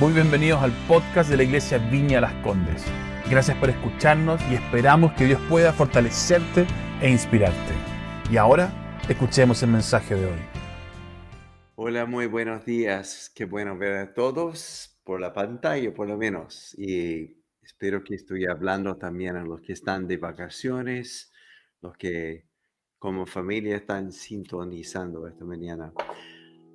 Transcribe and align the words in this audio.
Muy 0.00 0.12
bienvenidos 0.12 0.60
al 0.60 0.72
podcast 0.88 1.30
de 1.30 1.36
la 1.36 1.44
Iglesia 1.44 1.78
Viña 1.78 2.20
Las 2.20 2.34
Condes. 2.42 2.84
Gracias 3.30 3.56
por 3.58 3.70
escucharnos 3.70 4.40
y 4.50 4.54
esperamos 4.54 5.12
que 5.12 5.24
Dios 5.24 5.40
pueda 5.48 5.72
fortalecerte 5.72 6.66
e 7.00 7.08
inspirarte. 7.08 7.72
Y 8.28 8.36
ahora, 8.36 8.98
escuchemos 9.08 9.62
el 9.62 9.70
mensaje 9.70 10.16
de 10.16 10.26
hoy. 10.26 10.38
Hola, 11.76 12.06
muy 12.06 12.26
buenos 12.26 12.64
días. 12.64 13.30
Qué 13.36 13.44
bueno 13.44 13.78
ver 13.78 13.94
a 13.98 14.14
todos 14.14 15.00
por 15.04 15.20
la 15.20 15.32
pantalla, 15.32 15.94
por 15.94 16.08
lo 16.08 16.18
menos. 16.18 16.74
Y 16.76 17.40
espero 17.62 18.02
que 18.02 18.16
estoy 18.16 18.46
hablando 18.46 18.96
también 18.96 19.36
a 19.36 19.44
los 19.44 19.60
que 19.60 19.74
están 19.74 20.08
de 20.08 20.16
vacaciones, 20.16 21.32
los 21.80 21.96
que 21.96 22.48
como 22.98 23.26
familia 23.26 23.76
están 23.76 24.10
sintonizando 24.10 25.28
esta 25.28 25.44
mañana. 25.44 25.92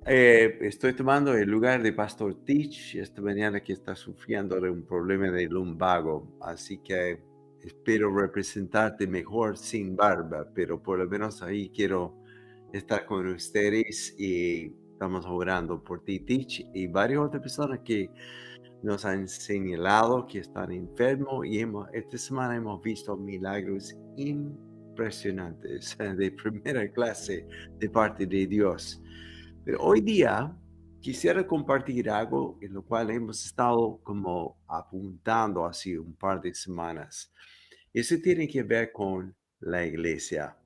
Eh, 0.06 0.56
estoy 0.62 0.94
tomando 0.94 1.34
el 1.34 1.50
lugar 1.50 1.82
de 1.82 1.92
Pastor 1.92 2.34
Teach 2.46 2.94
esta 2.96 3.20
mañana 3.20 3.60
que 3.60 3.74
está 3.74 3.94
sufriendo 3.94 4.58
de 4.58 4.70
un 4.70 4.82
problema 4.82 5.30
de 5.30 5.46
lumbago, 5.46 6.38
así 6.40 6.78
que 6.78 7.22
espero 7.62 8.10
representarte 8.16 9.06
mejor 9.06 9.58
sin 9.58 9.94
barba, 9.94 10.48
pero 10.54 10.82
por 10.82 10.98
lo 10.98 11.06
menos 11.06 11.42
ahí 11.42 11.68
quiero 11.68 12.16
estar 12.72 13.04
con 13.04 13.26
ustedes 13.26 14.14
y 14.18 14.72
estamos 14.92 15.26
orando 15.26 15.84
por 15.84 16.02
ti, 16.02 16.20
Teach, 16.20 16.66
y 16.72 16.86
varias 16.86 17.20
otras 17.20 17.42
personas 17.42 17.80
que 17.80 18.10
nos 18.82 19.04
han 19.04 19.28
señalado 19.28 20.26
que 20.26 20.38
están 20.38 20.72
enfermos 20.72 21.44
y 21.46 21.58
hemos, 21.60 21.88
esta 21.92 22.16
semana 22.16 22.56
hemos 22.56 22.80
visto 22.80 23.14
milagros 23.18 23.94
impresionantes 24.16 25.94
de 26.16 26.30
primera 26.32 26.90
clase 26.90 27.46
de 27.78 27.90
parte 27.90 28.26
de 28.26 28.46
Dios. 28.46 29.02
Pero 29.64 29.78
hoy 29.80 30.00
día 30.00 30.56
quisiera 31.00 31.46
compartir 31.46 32.10
algo 32.10 32.58
en 32.60 32.74
lo 32.74 32.82
cual 32.82 33.10
hemos 33.10 33.44
estado 33.44 34.00
como 34.02 34.58
apuntando 34.68 35.64
hace 35.64 35.98
un 35.98 36.14
par 36.14 36.40
de 36.40 36.54
semanas. 36.54 37.32
Eso 37.92 38.16
tiene 38.22 38.46
que 38.46 38.62
ver 38.62 38.92
con 38.92 39.34
la 39.60 39.84
iglesia. 39.84 40.56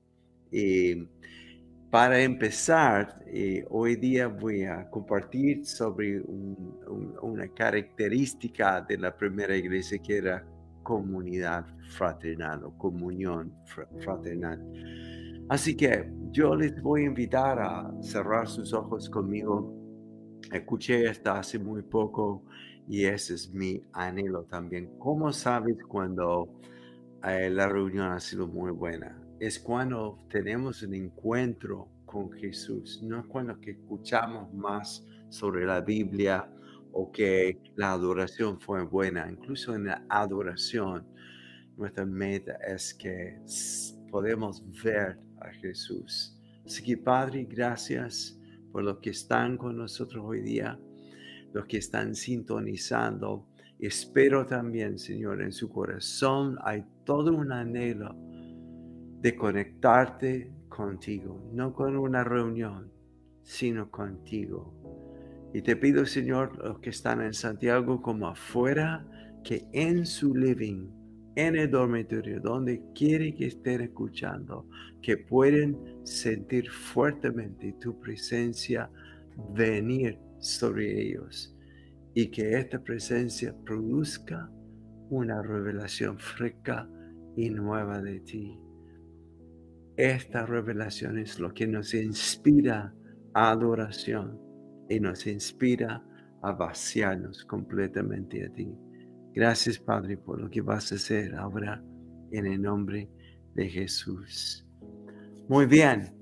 Y 0.51 1.07
para 1.89 2.19
empezar, 2.19 3.23
eh, 3.27 3.65
hoy 3.69 3.95
día 3.95 4.27
voy 4.27 4.63
a 4.63 4.89
compartir 4.89 5.65
sobre 5.65 6.21
una 6.21 7.47
característica 7.53 8.81
de 8.81 8.97
la 8.97 9.15
primera 9.15 9.55
iglesia 9.55 9.97
que 9.99 10.17
era 10.17 10.45
comunidad 10.83 11.65
fraternal 11.89 12.65
o 12.65 12.77
comunión 12.77 13.53
fraternal. 13.99 14.61
Así 15.49 15.75
que 15.75 16.11
yo 16.35 16.53
les 16.53 16.81
voy 16.81 17.03
a 17.03 17.05
invitar 17.05 17.59
a 17.61 17.89
cerrar 18.01 18.45
sus 18.49 18.73
ojos 18.73 19.09
conmigo. 19.09 19.73
Escuché 20.51 21.05
esta 21.05 21.39
hace 21.39 21.57
muy 21.57 21.81
poco 21.81 22.43
y 22.89 23.05
ese 23.05 23.35
es 23.35 23.53
mi 23.53 23.81
anhelo 23.93 24.43
también. 24.43 24.99
¿Cómo 24.99 25.31
sabes 25.31 25.77
cuando 25.87 26.59
eh, 27.23 27.49
la 27.49 27.69
reunión 27.69 28.11
ha 28.11 28.19
sido 28.19 28.47
muy 28.47 28.71
buena? 28.71 29.17
Es 29.39 29.57
cuando 29.57 30.19
tenemos 30.29 30.83
un 30.83 30.95
encuentro 30.95 31.87
con 32.05 32.29
Jesús, 32.33 33.01
no 33.01 33.25
cuando 33.29 33.57
que 33.61 33.71
escuchamos 33.71 34.53
más 34.53 35.07
sobre 35.29 35.65
la 35.65 35.79
Biblia 35.79 36.51
o 36.91 37.13
que 37.13 37.61
la 37.77 37.93
adoración 37.93 38.59
fue 38.59 38.83
buena. 38.83 39.31
Incluso 39.31 39.73
en 39.73 39.85
la 39.85 40.03
adoración, 40.09 41.07
nuestra 41.77 42.05
meta 42.05 42.57
es 42.67 42.93
que 42.93 43.39
podemos 44.11 44.61
ver 44.83 45.17
a 45.41 45.49
Jesús. 45.49 46.37
Así 46.65 46.83
que 46.83 46.97
Padre, 46.97 47.45
gracias 47.49 48.39
por 48.71 48.83
los 48.83 48.97
que 48.97 49.11
están 49.11 49.57
con 49.57 49.77
nosotros 49.77 50.23
hoy 50.25 50.41
día, 50.41 50.79
los 51.53 51.65
que 51.65 51.77
están 51.77 52.15
sintonizando. 52.15 53.47
Espero 53.79 54.45
también, 54.45 54.97
Señor, 54.99 55.41
en 55.41 55.51
su 55.51 55.69
corazón 55.69 56.57
hay 56.63 56.83
todo 57.03 57.33
un 57.33 57.51
anhelo 57.51 58.15
de 59.21 59.35
conectarte 59.35 60.51
contigo, 60.69 61.49
no 61.53 61.73
con 61.73 61.95
una 61.97 62.23
reunión, 62.23 62.91
sino 63.43 63.89
contigo. 63.89 64.73
Y 65.53 65.61
te 65.61 65.75
pido, 65.77 66.05
Señor, 66.05 66.57
los 66.57 66.79
que 66.79 66.89
están 66.89 67.21
en 67.21 67.33
Santiago 67.33 68.01
como 68.01 68.27
afuera, 68.27 69.07
que 69.43 69.67
en 69.71 70.05
su 70.05 70.35
living 70.35 70.89
en 71.35 71.55
el 71.55 71.69
dormitorio, 71.69 72.39
donde 72.39 72.81
quiere 72.93 73.33
que 73.33 73.47
estén 73.47 73.81
escuchando, 73.81 74.67
que 75.01 75.17
pueden 75.17 75.77
sentir 76.03 76.69
fuertemente 76.69 77.75
tu 77.79 77.99
presencia 77.99 78.89
venir 79.53 80.17
sobre 80.39 81.01
ellos 81.01 81.55
y 82.13 82.27
que 82.27 82.57
esta 82.57 82.81
presencia 82.81 83.53
produzca 83.65 84.49
una 85.09 85.41
revelación 85.41 86.17
fresca 86.17 86.89
y 87.35 87.49
nueva 87.49 88.01
de 88.01 88.21
ti. 88.21 88.57
Esta 89.97 90.45
revelación 90.45 91.17
es 91.17 91.39
lo 91.39 91.53
que 91.53 91.67
nos 91.67 91.93
inspira 91.93 92.93
a 93.33 93.51
adoración 93.51 94.39
y 94.89 94.99
nos 94.99 95.27
inspira 95.27 96.03
a 96.41 96.51
vaciarnos 96.51 97.43
completamente 97.45 98.45
a 98.45 98.49
ti. 98.53 98.77
Gracias, 99.35 99.77
Padre, 99.77 100.15
por 100.15 100.39
lo 100.39 100.49
que 100.49 100.61
vas 100.61 100.93
a 100.93 100.95
hacer 100.95 101.35
ahora 101.35 101.83
en 102.31 102.45
el 102.45 102.61
nombre 102.61 103.09
de 103.53 103.67
Jesús. 103.67 104.65
Muy 105.49 105.65
bien. 105.65 106.13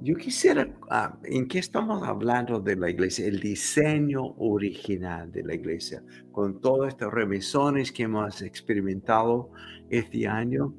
Yo 0.00 0.14
quisiera, 0.14 0.72
ah, 0.88 1.18
¿en 1.24 1.48
qué 1.48 1.58
estamos 1.58 2.06
hablando 2.06 2.60
de 2.60 2.76
la 2.76 2.88
iglesia? 2.88 3.26
El 3.26 3.40
diseño 3.40 4.34
original 4.38 5.32
de 5.32 5.42
la 5.42 5.54
iglesia, 5.54 6.04
con 6.30 6.60
todas 6.60 6.94
estas 6.94 7.12
remisiones 7.12 7.90
que 7.90 8.04
hemos 8.04 8.42
experimentado 8.42 9.50
este 9.90 10.28
año. 10.28 10.72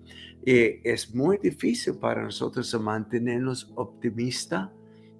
Eh, 0.45 0.79
es 0.85 1.13
muy 1.13 1.37
difícil 1.37 1.95
para 1.95 2.23
nosotros 2.23 2.73
mantenernos 2.81 3.73
optimistas 3.75 4.69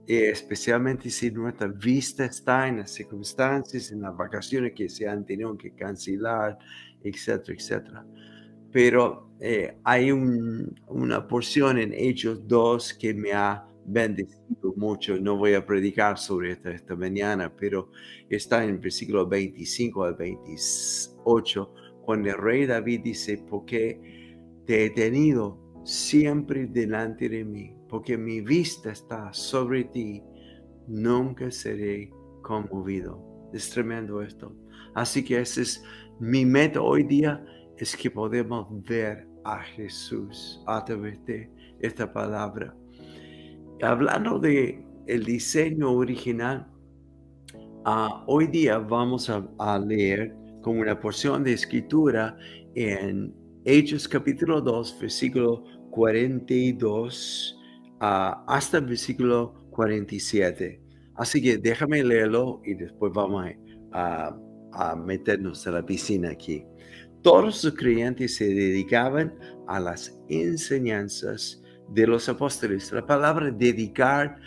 especialmente 0.07 1.09
si 1.09 1.31
nuestra 1.31 1.67
vista 1.67 2.25
está 2.25 2.67
en 2.67 2.77
las 2.77 2.91
circunstancias, 2.91 3.91
en 3.91 4.01
las 4.01 4.15
vacaciones 4.15 4.73
que 4.73 4.89
se 4.89 5.07
han 5.07 5.25
tenido 5.25 5.57
que 5.57 5.71
cancelar, 5.71 6.57
etcétera, 7.03 7.57
etcétera. 7.57 8.05
Pero 8.71 9.29
eh, 9.39 9.77
hay 9.83 10.11
una 10.11 11.27
porción 11.27 11.77
en 11.77 11.93
Hechos 11.93 12.47
2 12.47 12.93
que 12.95 13.13
me 13.13 13.31
ha 13.31 13.65
bendecido 13.85 14.73
mucho. 14.75 15.17
No 15.19 15.37
voy 15.37 15.53
a 15.53 15.65
predicar 15.65 16.17
sobre 16.17 16.53
esto 16.53 16.69
esta 16.69 16.95
mañana, 16.95 17.53
pero 17.55 17.91
está 18.29 18.63
en 18.63 18.71
el 18.71 18.79
versículo 18.79 19.27
25 19.27 20.03
al 20.03 20.15
28, 20.15 21.73
cuando 22.03 22.29
el 22.29 22.37
rey 22.37 22.65
David 22.65 23.01
dice, 23.03 23.43
porque 23.49 24.35
te 24.65 24.85
he 24.85 24.89
tenido 24.89 25.59
siempre 25.85 26.65
delante 26.65 27.29
de 27.29 27.43
mí 27.43 27.75
porque 27.93 28.17
mi 28.17 28.41
vista 28.41 28.89
está 28.91 29.31
sobre 29.33 29.83
ti, 29.83 30.23
nunca 30.87 31.51
seré 31.51 32.11
conmovido. 32.41 33.23
Es 33.53 33.69
tremendo 33.69 34.19
esto. 34.19 34.51
Así 34.95 35.23
que 35.23 35.39
ese 35.39 35.61
es 35.61 35.83
mi 36.19 36.43
meta 36.43 36.81
hoy 36.81 37.03
día, 37.03 37.45
es 37.77 37.95
que 37.95 38.09
podemos 38.09 38.65
ver 38.83 39.27
a 39.43 39.59
Jesús 39.59 40.59
a 40.65 40.83
través 40.83 41.23
de 41.25 41.51
esta 41.81 42.11
palabra. 42.11 42.75
Hablando 43.83 44.39
de 44.39 44.83
diseño 45.05 45.91
original, 45.91 46.67
uh, 47.85 48.23
hoy 48.25 48.47
día 48.47 48.79
vamos 48.79 49.29
a, 49.29 49.47
a 49.59 49.77
leer 49.77 50.35
como 50.63 50.81
una 50.81 50.99
porción 50.99 51.43
de 51.43 51.53
escritura 51.53 52.35
en 52.73 53.35
Hechos 53.65 54.07
capítulo 54.07 54.61
2, 54.61 54.97
versículo 54.99 55.63
42 55.91 57.59
hasta 58.03 58.79
el 58.79 58.85
versículo 58.85 59.53
47. 59.71 60.81
Así 61.15 61.41
que 61.41 61.57
déjame 61.57 62.03
leerlo 62.03 62.61
y 62.65 62.73
después 62.73 63.13
vamos 63.13 63.45
a, 63.93 64.35
a 64.73 64.95
meternos 64.95 65.65
a 65.67 65.71
la 65.71 65.85
piscina 65.85 66.31
aquí. 66.31 66.65
Todos 67.21 67.63
los 67.63 67.73
creyentes 67.75 68.35
se 68.35 68.45
dedicaban 68.45 69.33
a 69.67 69.79
las 69.79 70.19
enseñanzas 70.27 71.61
de 71.89 72.07
los 72.07 72.27
apóstoles. 72.27 72.91
La 72.91 73.05
palabra 73.05 73.51
dedicar, 73.51 74.37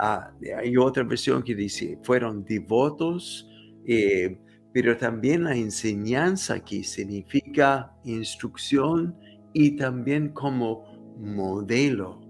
uh, 0.00 0.56
hay 0.58 0.76
otra 0.76 1.04
versión 1.04 1.42
que 1.44 1.54
dice, 1.54 1.98
fueron 2.02 2.44
devotos, 2.44 3.48
eh, 3.86 4.40
pero 4.72 4.96
también 4.96 5.44
la 5.44 5.54
enseñanza 5.54 6.54
aquí 6.54 6.82
significa 6.82 7.94
instrucción 8.04 9.16
y 9.52 9.76
también 9.76 10.30
como 10.30 11.14
modelo 11.20 12.23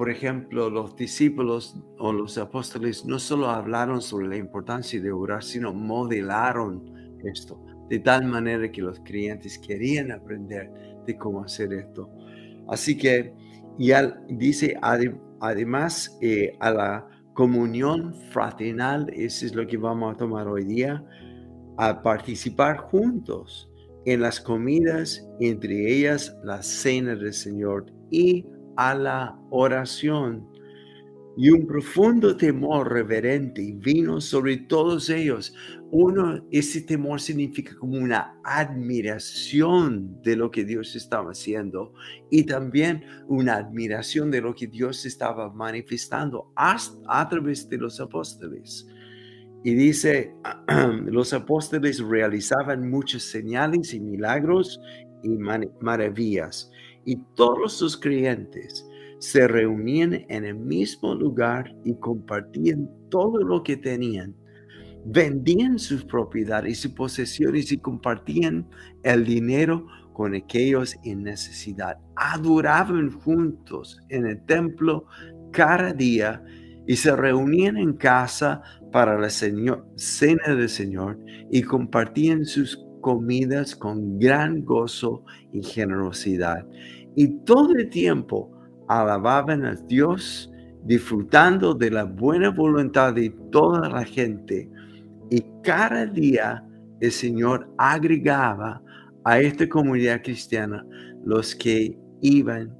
por 0.00 0.08
ejemplo, 0.08 0.70
los 0.70 0.96
discípulos 0.96 1.76
o 1.98 2.10
los 2.10 2.38
apóstoles 2.38 3.04
no 3.04 3.18
solo 3.18 3.50
hablaron 3.50 4.00
sobre 4.00 4.28
la 4.28 4.36
importancia 4.38 4.98
de 4.98 5.12
orar, 5.12 5.44
sino 5.44 5.74
modelaron 5.74 7.18
esto, 7.22 7.62
de 7.90 7.98
tal 7.98 8.24
manera 8.24 8.72
que 8.72 8.80
los 8.80 8.98
creyentes 9.00 9.58
querían 9.58 10.10
aprender 10.10 10.70
de 11.06 11.18
cómo 11.18 11.44
hacer 11.44 11.74
esto. 11.74 12.08
Así 12.70 12.96
que, 12.96 13.34
y 13.78 13.92
dice, 14.30 14.74
además, 14.80 16.16
eh, 16.22 16.56
a 16.60 16.70
la 16.70 17.06
comunión 17.34 18.14
fraternal, 18.32 19.06
eso 19.12 19.44
es 19.44 19.54
lo 19.54 19.66
que 19.66 19.76
vamos 19.76 20.14
a 20.14 20.16
tomar 20.16 20.48
hoy 20.48 20.64
día, 20.64 21.04
a 21.76 22.00
participar 22.00 22.78
juntos 22.78 23.70
en 24.06 24.22
las 24.22 24.40
comidas, 24.40 25.28
entre 25.40 25.92
ellas 25.92 26.34
la 26.42 26.62
cena 26.62 27.14
del 27.14 27.34
Señor 27.34 27.92
y 28.10 28.46
a 28.80 28.94
la 28.94 29.38
oración. 29.50 30.48
Y 31.36 31.50
un 31.50 31.66
profundo 31.66 32.34
temor 32.34 32.90
reverente 32.90 33.74
vino 33.76 34.22
sobre 34.22 34.56
todos 34.56 35.10
ellos. 35.10 35.54
Uno, 35.90 36.46
ese 36.50 36.80
temor 36.80 37.20
significa 37.20 37.76
como 37.76 37.98
una 37.98 38.40
admiración 38.42 40.20
de 40.22 40.34
lo 40.34 40.50
que 40.50 40.64
Dios 40.64 40.96
estaba 40.96 41.32
haciendo 41.32 41.92
y 42.30 42.44
también 42.44 43.04
una 43.28 43.56
admiración 43.56 44.30
de 44.30 44.40
lo 44.40 44.54
que 44.54 44.66
Dios 44.66 45.04
estaba 45.04 45.52
manifestando 45.52 46.50
a 46.56 47.28
través 47.28 47.68
de 47.68 47.76
los 47.76 48.00
apóstoles. 48.00 48.86
Y 49.62 49.74
dice, 49.74 50.34
los 51.04 51.34
apóstoles 51.34 52.00
realizaban 52.00 52.88
muchas 52.88 53.24
señales 53.24 53.92
y 53.92 54.00
milagros 54.00 54.80
y 55.22 55.28
maravillas. 55.80 56.70
Y 57.04 57.16
todos 57.34 57.80
los 57.80 57.96
creyentes 57.96 58.86
se 59.18 59.46
reunían 59.46 60.24
en 60.28 60.44
el 60.44 60.54
mismo 60.54 61.14
lugar 61.14 61.74
y 61.84 61.94
compartían 61.94 62.88
todo 63.10 63.38
lo 63.38 63.62
que 63.62 63.76
tenían. 63.76 64.34
Vendían 65.04 65.78
sus 65.78 66.04
propiedades 66.04 66.84
y 66.84 66.88
posesiones 66.88 67.72
y 67.72 67.78
compartían 67.78 68.68
el 69.02 69.24
dinero 69.24 69.86
con 70.12 70.34
aquellos 70.34 70.96
en 71.04 71.22
necesidad. 71.22 71.98
Adoraban 72.16 73.10
juntos 73.10 73.98
en 74.08 74.26
el 74.26 74.44
templo 74.44 75.06
cada 75.52 75.92
día 75.92 76.42
y 76.86 76.96
se 76.96 77.14
reunían 77.14 77.76
en 77.76 77.92
casa 77.94 78.62
para 78.92 79.18
la 79.18 79.30
señor, 79.30 79.86
cena 79.96 80.54
del 80.54 80.68
Señor 80.68 81.18
y 81.50 81.62
compartían 81.62 82.44
sus 82.44 82.76
comidas 83.00 83.74
con 83.74 84.18
gran 84.18 84.64
gozo 84.64 85.24
y 85.52 85.62
generosidad. 85.62 86.66
Y 87.16 87.28
todo 87.44 87.74
el 87.74 87.88
tiempo 87.90 88.50
alababan 88.88 89.64
a 89.64 89.74
Dios, 89.74 90.50
disfrutando 90.84 91.74
de 91.74 91.90
la 91.90 92.04
buena 92.04 92.50
voluntad 92.50 93.14
de 93.14 93.30
toda 93.50 93.88
la 93.88 94.04
gente. 94.04 94.68
Y 95.30 95.44
cada 95.62 96.06
día 96.06 96.64
el 97.00 97.12
Señor 97.12 97.68
agregaba 97.78 98.82
a 99.24 99.40
esta 99.40 99.68
comunidad 99.68 100.22
cristiana 100.22 100.84
los 101.24 101.54
que 101.54 101.98
iban 102.20 102.74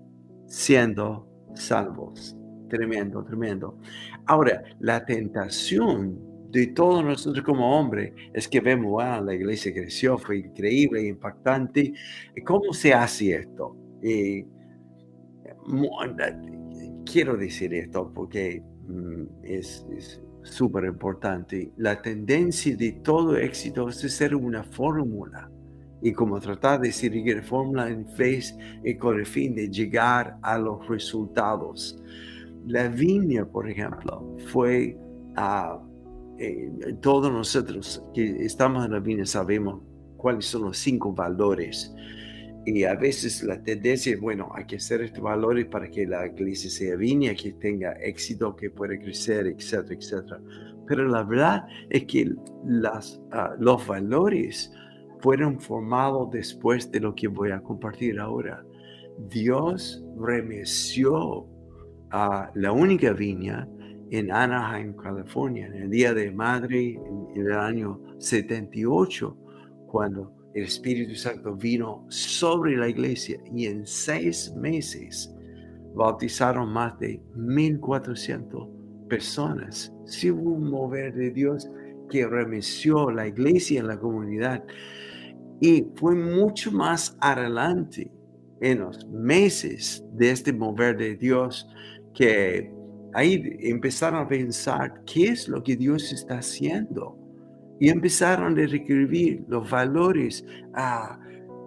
siendo 0.46 1.26
salvos. 1.54 2.36
Tremendo, 2.68 3.24
tremendo. 3.24 3.78
Ahora, 4.26 4.62
la 4.78 5.04
tentación 5.04 6.29
de 6.50 6.66
todos 6.68 7.04
nosotros 7.04 7.44
como 7.44 7.78
hombres 7.78 8.12
es 8.32 8.48
que 8.48 8.60
vemos, 8.60 9.02
ah, 9.02 9.20
la 9.20 9.34
iglesia 9.34 9.72
creció, 9.72 10.18
fue 10.18 10.38
increíble, 10.38 11.06
impactante. 11.06 11.92
¿Cómo 12.44 12.72
se 12.72 12.92
hace 12.92 13.36
esto? 13.36 13.76
Eh, 14.02 14.44
quiero 17.04 17.36
decir 17.36 17.72
esto 17.74 18.10
porque 18.12 18.62
mm, 18.88 19.44
es 19.44 19.84
súper 20.42 20.84
importante. 20.84 21.72
La 21.76 22.00
tendencia 22.02 22.76
de 22.76 22.92
todo 22.92 23.36
éxito 23.36 23.88
es 23.88 23.98
ser 23.98 24.34
una 24.34 24.64
fórmula 24.64 25.50
y 26.02 26.12
como 26.12 26.40
tratar 26.40 26.80
de 26.80 26.92
seguir 26.92 27.42
fórmula 27.42 27.88
en 27.90 28.06
fe 28.06 28.40
y 28.84 28.94
con 28.96 29.18
el 29.18 29.26
fin 29.26 29.54
de 29.54 29.68
llegar 29.68 30.36
a 30.42 30.58
los 30.58 30.88
resultados. 30.88 32.02
La 32.66 32.88
viña, 32.88 33.44
por 33.44 33.68
ejemplo, 33.68 34.36
fue 34.46 34.96
a 35.36 35.78
eh, 36.40 36.96
todos 37.02 37.30
nosotros 37.30 38.02
que 38.14 38.44
estamos 38.46 38.86
en 38.86 38.92
la 38.92 39.00
viña 39.00 39.26
sabemos 39.26 39.82
cuáles 40.16 40.46
son 40.46 40.62
los 40.62 40.78
cinco 40.78 41.12
valores. 41.12 41.94
Y 42.64 42.84
a 42.84 42.94
veces 42.94 43.42
la 43.42 43.62
tendencia 43.62 44.14
es, 44.14 44.20
bueno, 44.20 44.50
hay 44.54 44.64
que 44.66 44.76
hacer 44.76 45.02
estos 45.02 45.22
valores 45.22 45.66
para 45.66 45.90
que 45.90 46.06
la 46.06 46.26
iglesia 46.26 46.70
sea 46.70 46.96
viña, 46.96 47.34
que 47.34 47.52
tenga 47.52 47.92
éxito, 47.92 48.56
que 48.56 48.70
pueda 48.70 48.98
crecer, 48.98 49.46
etcétera, 49.46 49.94
etcétera. 49.94 50.40
Pero 50.86 51.08
la 51.08 51.22
verdad 51.24 51.66
es 51.90 52.04
que 52.04 52.32
ah, 53.32 53.54
los 53.58 53.86
valores 53.86 54.72
fueron 55.20 55.60
formados 55.60 56.30
después 56.30 56.90
de 56.90 57.00
lo 57.00 57.14
que 57.14 57.28
voy 57.28 57.50
a 57.50 57.60
compartir 57.60 58.18
ahora. 58.18 58.64
Dios 59.28 60.02
remeció 60.18 61.46
a 62.10 62.50
la 62.54 62.72
única 62.72 63.12
viña 63.12 63.68
en 64.10 64.32
Anaheim, 64.32 64.94
California, 64.94 65.66
en 65.66 65.74
el 65.74 65.90
Día 65.90 66.12
de 66.12 66.30
Madre, 66.30 66.94
en, 66.94 67.46
el 67.46 67.52
año 67.52 68.00
78, 68.18 69.36
cuando 69.86 70.32
el 70.54 70.64
Espíritu 70.64 71.14
Santo 71.14 71.54
vino 71.54 72.04
sobre 72.08 72.76
la 72.76 72.88
iglesia 72.88 73.40
y 73.54 73.66
en 73.66 73.86
seis 73.86 74.52
meses 74.56 75.32
bautizaron 75.94 76.72
más 76.72 76.98
de 76.98 77.20
1.400 77.36 79.08
personas. 79.08 79.92
Sí 80.06 80.30
hubo 80.30 80.50
un 80.50 80.70
mover 80.70 81.14
de 81.14 81.30
Dios 81.30 81.68
que 82.10 82.26
remeció 82.26 83.10
la 83.10 83.28
iglesia 83.28 83.80
en 83.80 83.86
la 83.86 83.98
comunidad 83.98 84.64
y 85.60 85.86
fue 85.94 86.14
mucho 86.14 86.72
más 86.72 87.16
adelante 87.20 88.10
en 88.60 88.80
los 88.80 89.06
meses 89.08 90.04
de 90.14 90.30
este 90.30 90.52
mover 90.52 90.96
de 90.96 91.16
Dios 91.16 91.68
que 92.14 92.72
ahí 93.14 93.56
empezaron 93.60 94.20
a 94.20 94.28
pensar 94.28 95.02
qué 95.04 95.28
es 95.28 95.48
lo 95.48 95.62
que 95.62 95.76
Dios 95.76 96.12
está 96.12 96.38
haciendo. 96.38 97.16
Y 97.78 97.88
empezaron 97.88 98.52
a 98.52 98.66
reescribir 98.66 99.44
los 99.48 99.70
valores. 99.70 100.44
a 100.74 101.18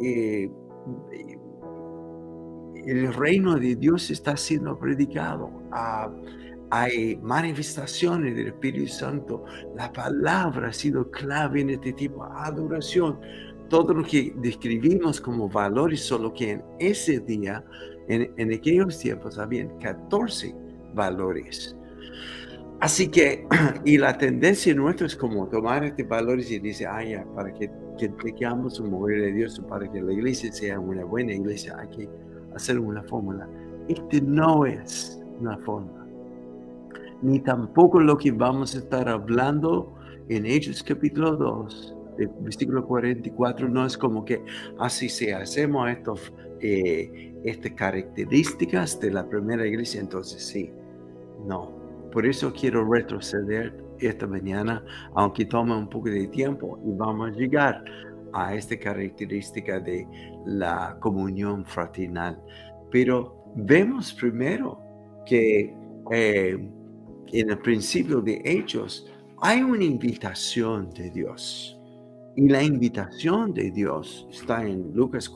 eh, 0.02 0.50
el 2.86 3.14
reino 3.14 3.56
de 3.56 3.76
Dios 3.76 4.10
está 4.12 4.36
siendo 4.36 4.78
predicado. 4.78 5.50
Ah, 5.72 6.12
hay 6.70 7.18
manifestaciones 7.18 8.36
del 8.36 8.48
Espíritu 8.48 8.88
Santo. 8.88 9.46
La 9.76 9.92
palabra 9.92 10.70
ha 10.70 10.74
sido 10.74 11.10
clave 11.12 11.62
en 11.62 11.70
este 11.72 11.94
tipo 11.94 12.26
de 12.26 12.32
adoración. 12.36 13.20
Todo 13.70 13.94
lo 13.94 14.04
que 14.04 14.34
describimos 14.38 15.22
como 15.22 15.48
valores, 15.50 16.02
solo 16.02 16.34
que 16.34 16.52
en 16.52 16.64
ese 16.80 17.20
día 17.20 17.64
en, 18.08 18.54
aquellos 18.54 19.00
tiempos 19.00 19.40
habían 19.40 19.78
14 19.80 20.54
valores. 20.94 21.76
Así 22.80 23.08
que, 23.08 23.48
y 23.86 23.98
la 23.98 24.18
tendencia 24.18 24.74
nuestra 24.74 25.08
es 25.08 25.16
como 25.16 25.48
tomar 25.48 25.84
estos 25.84 26.08
valores 26.08 26.52
y 26.52 26.60
dice, 26.60 26.86
ah, 26.86 27.04
ya, 27.04 27.26
para 27.36 27.54
que, 27.54 27.72
que 27.98 28.10
tengamos 28.10 28.80
un 28.80 28.92
mover 28.92 29.22
de 29.22 29.34
Dios, 29.34 29.62
para 29.70 29.90
que 29.92 30.02
la 30.02 30.12
iglesia 30.12 30.52
sea 30.52 30.80
una 30.80 31.06
buena 31.06 31.34
iglesia, 31.34 31.78
hay 31.80 31.88
que 31.90 32.10
hacer 32.56 32.80
una 32.80 33.04
fórmula. 33.04 33.48
Este 33.88 34.22
no 34.22 34.66
es 34.66 35.22
una 35.40 35.58
fórmula. 35.60 36.06
Ni 37.22 37.40
tampoco 37.40 38.02
lo 38.02 38.18
que 38.18 38.32
vamos 38.32 38.76
a 38.76 38.80
estar 38.80 39.08
hablando 39.08 39.96
en 40.28 40.46
Hechos 40.46 40.84
capítulo 40.84 41.38
2, 41.38 41.96
versículo 42.42 42.86
44, 42.86 43.70
no 43.70 43.86
es 43.86 43.98
como 43.98 44.26
que 44.26 44.44
así 44.78 45.10
sea, 45.10 45.40
hacemos 45.40 45.90
estos 45.90 46.34
eh, 46.60 47.34
estas 47.44 47.74
características 47.74 49.00
de 49.00 49.12
la 49.12 49.28
primera 49.28 49.68
iglesia, 49.68 50.00
entonces 50.00 50.46
sí, 50.46 50.72
no. 51.46 51.72
Por 52.12 52.26
eso 52.26 52.54
quiero 52.54 52.90
retroceder 52.90 53.84
esta 54.00 54.28
mañana, 54.28 54.84
aunque 55.16 55.46
tome 55.46 55.76
un 55.76 55.90
poco 55.90 56.10
de 56.10 56.28
tiempo, 56.28 56.80
y 56.86 56.92
vamos 56.92 57.30
a 57.30 57.32
llegar 57.32 57.84
a 58.34 58.54
esta 58.56 58.78
característica 58.78 59.80
de 59.80 60.08
la 60.46 60.98
comunión 61.00 61.66
fraternal. 61.66 62.42
Pero 62.92 63.44
vemos 63.56 64.14
primero 64.14 64.80
que 65.26 65.76
eh, 66.12 66.70
en 67.32 67.50
el 67.50 67.58
principio 67.60 68.22
de 68.22 68.42
Hechos 68.44 69.12
hay 69.42 69.62
una 69.62 69.84
invitación 69.84 70.92
de 70.92 71.10
Dios. 71.10 71.80
Y 72.36 72.48
la 72.50 72.64
invitación 72.64 73.54
de 73.54 73.70
Dios 73.70 74.28
está 74.32 74.66
en 74.66 74.92
Lucas 74.96 75.32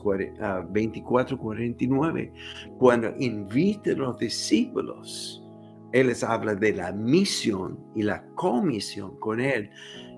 24, 0.70 1.38
49, 1.38 2.32
ah, 2.34 2.68
cuando 2.76 3.14
invita 3.18 3.92
a 3.92 3.94
los 3.94 4.18
discípulos. 4.18 5.44
Él 5.92 6.08
les 6.08 6.22
habla 6.22 6.54
de 6.54 6.74
la 6.74 6.92
misión 6.92 7.78
y 7.94 8.02
la 8.02 8.26
comisión 8.34 9.18
con 9.18 9.40
Él, 9.40 9.70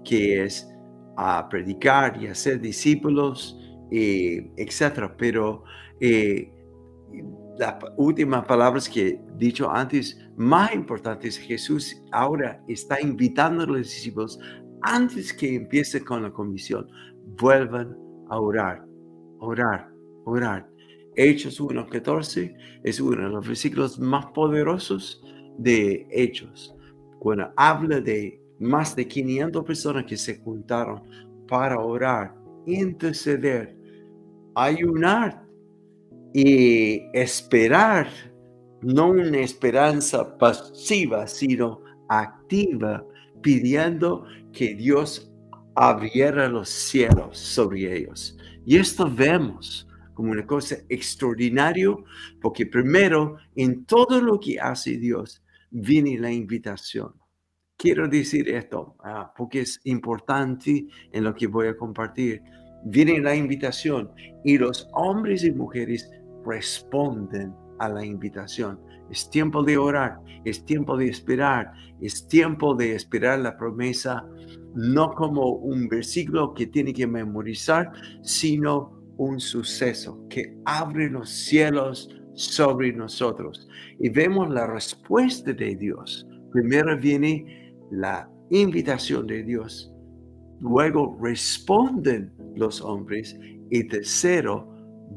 que 0.04 0.44
es 0.44 0.68
a 1.16 1.48
predicar 1.48 2.20
y 2.22 2.26
hacer 2.26 2.60
discípulos, 2.60 3.58
eh, 3.90 4.50
etc. 4.56 5.12
Pero 5.16 5.64
eh, 6.00 6.50
las 7.58 7.76
últimas 7.96 8.44
palabras 8.46 8.88
que 8.88 9.08
he 9.08 9.20
dicho 9.36 9.70
antes, 9.70 10.18
más 10.36 10.74
importantes, 10.74 11.36
Jesús 11.36 12.02
ahora 12.12 12.62
está 12.68 13.00
invitando 13.00 13.64
a 13.64 13.66
los 13.66 13.78
discípulos 13.78 14.38
antes 14.82 15.32
que 15.32 15.56
empiece 15.56 16.02
con 16.02 16.22
la 16.22 16.30
comisión, 16.30 16.88
vuelvan 17.38 17.96
a 18.30 18.40
orar, 18.40 18.84
orar, 19.40 19.90
orar. 20.24 20.68
Hechos 21.16 21.60
1.14 21.60 22.54
es 22.84 23.00
uno 23.00 23.24
de 23.24 23.28
los 23.28 23.46
versículos 23.46 23.98
más 23.98 24.26
poderosos 24.26 25.22
de 25.60 26.06
Hechos. 26.10 26.74
Cuando 27.18 27.52
habla 27.56 28.00
de 28.00 28.40
más 28.58 28.96
de 28.96 29.06
500 29.06 29.64
personas 29.64 30.04
que 30.04 30.16
se 30.16 30.38
juntaron 30.38 31.02
para 31.46 31.78
orar, 31.78 32.34
interceder, 32.66 33.76
ayunar 34.54 35.42
y 36.32 37.02
esperar, 37.12 38.08
no 38.82 39.10
una 39.10 39.40
esperanza 39.40 40.38
pasiva, 40.38 41.26
sino 41.26 41.82
activa, 42.08 43.04
pidiendo 43.42 44.24
que 44.52 44.74
Dios 44.74 45.30
abriera 45.74 46.48
los 46.48 46.68
cielos 46.68 47.38
sobre 47.38 47.96
ellos. 47.98 48.36
Y 48.64 48.76
esto 48.76 49.10
vemos 49.10 49.86
como 50.14 50.32
una 50.32 50.46
cosa 50.46 50.76
extraordinaria, 50.88 51.88
porque 52.40 52.66
primero 52.66 53.36
en 53.56 53.84
todo 53.84 54.20
lo 54.20 54.38
que 54.38 54.58
hace 54.60 54.96
Dios 54.96 55.42
viene 55.70 56.18
la 56.18 56.32
invitación. 56.32 57.14
Quiero 57.76 58.08
decir 58.08 58.48
esto, 58.50 58.96
ah, 59.02 59.32
porque 59.36 59.60
es 59.60 59.80
importante 59.84 60.86
en 61.12 61.24
lo 61.24 61.34
que 61.34 61.46
voy 61.46 61.68
a 61.68 61.76
compartir. 61.76 62.42
Viene 62.84 63.20
la 63.20 63.34
invitación 63.34 64.10
y 64.44 64.58
los 64.58 64.88
hombres 64.92 65.44
y 65.44 65.50
mujeres 65.50 66.10
responden 66.44 67.54
a 67.78 67.88
la 67.88 68.04
invitación. 68.04 68.78
Es 69.10 69.28
tiempo 69.30 69.62
de 69.62 69.78
orar, 69.78 70.18
es 70.44 70.64
tiempo 70.64 70.96
de 70.96 71.08
esperar, 71.08 71.72
es 72.00 72.28
tiempo 72.28 72.74
de 72.74 72.94
esperar 72.94 73.40
la 73.40 73.56
promesa, 73.56 74.24
no 74.74 75.14
como 75.14 75.48
un 75.50 75.88
versículo 75.88 76.54
que 76.54 76.66
tiene 76.66 76.92
que 76.92 77.06
memorizar, 77.06 77.90
sino 78.22 79.00
un 79.16 79.40
suceso 79.40 80.26
que 80.28 80.56
abre 80.64 81.10
los 81.10 81.28
cielos 81.30 82.08
sobre 82.40 82.92
nosotros. 82.92 83.68
Y 83.98 84.08
vemos 84.08 84.50
la 84.50 84.66
respuesta 84.66 85.52
de 85.52 85.76
Dios. 85.76 86.26
Primero 86.52 86.98
viene 86.98 87.74
la 87.90 88.28
invitación 88.50 89.26
de 89.26 89.42
Dios. 89.42 89.92
Luego 90.60 91.18
responden 91.20 92.32
los 92.56 92.80
hombres. 92.80 93.38
Y 93.70 93.84
tercero, 93.84 94.68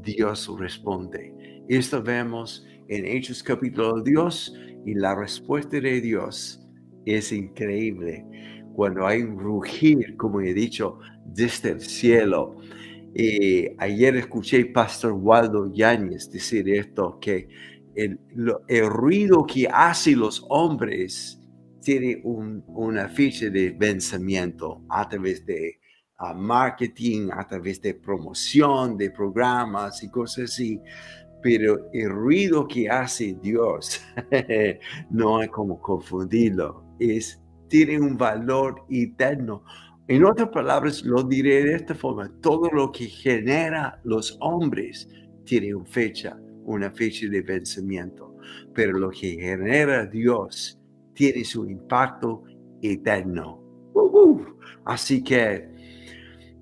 Dios 0.03 0.49
responde. 0.59 1.33
Esto 1.69 2.03
vemos 2.03 2.65
en 2.89 3.05
Hechos 3.05 3.41
capítulo 3.41 4.01
Dios 4.01 4.53
y 4.85 4.93
la 4.93 5.15
respuesta 5.15 5.79
de 5.79 6.01
Dios 6.01 6.59
es 7.05 7.31
increíble. 7.31 8.25
Cuando 8.75 9.07
hay 9.07 9.21
un 9.21 9.39
rugir, 9.39 10.17
como 10.17 10.41
he 10.41 10.53
dicho, 10.53 10.99
desde 11.25 11.71
el 11.71 11.81
cielo. 11.81 12.57
Y 13.15 13.69
ayer 13.77 14.15
escuché 14.15 14.65
Pastor 14.65 15.13
Waldo 15.13 15.71
Yáñez 15.71 16.31
decir 16.31 16.67
esto, 16.69 17.19
que 17.19 17.47
el, 17.95 18.19
ruido 18.89 19.45
que 19.45 19.67
hacen 19.67 20.19
los 20.19 20.43
hombres 20.49 21.39
tiene 21.81 22.21
un, 22.23 22.63
una 22.67 23.07
ficha 23.09 23.49
de 23.49 23.71
vencimiento 23.71 24.83
a 24.89 25.07
través 25.07 25.45
de 25.45 25.79
uh, 26.19 26.33
marketing, 26.33 27.29
a 27.31 27.45
través 27.45 27.81
de 27.81 27.93
promoción, 27.93 28.97
de 28.97 29.11
programas 29.11 30.01
y 30.01 30.09
cosas 30.09 30.45
así 30.45 30.81
pero 31.43 31.89
el 31.91 32.09
ruido 32.09 32.65
que 32.65 32.89
hace 32.89 33.35
Dios 33.43 34.01
no 35.11 35.37
hay 35.39 35.49
como 35.49 35.79
confundirlo, 35.79 36.85
es, 36.99 37.39
tiene 37.67 37.99
un 37.99 38.17
valor 38.17 38.85
eterno. 38.89 39.63
En 40.07 40.25
otras 40.25 40.49
palabras, 40.49 41.03
lo 41.03 41.23
diré 41.23 41.63
de 41.63 41.75
esta 41.75 41.95
forma, 41.95 42.29
todo 42.41 42.69
lo 42.71 42.91
que 42.91 43.05
genera 43.05 44.01
los 44.03 44.37
hombres 44.41 45.07
tiene 45.45 45.73
una 45.73 45.85
fecha, 45.85 46.37
una 46.65 46.91
fecha 46.91 47.27
de 47.29 47.41
vencimiento, 47.41 48.35
pero 48.73 48.99
lo 48.99 49.09
que 49.09 49.37
genera 49.39 50.05
Dios 50.05 50.77
tiene 51.13 51.45
su 51.45 51.69
impacto 51.69 52.43
eterno. 52.81 53.63
Así 54.83 55.23
que 55.23 55.69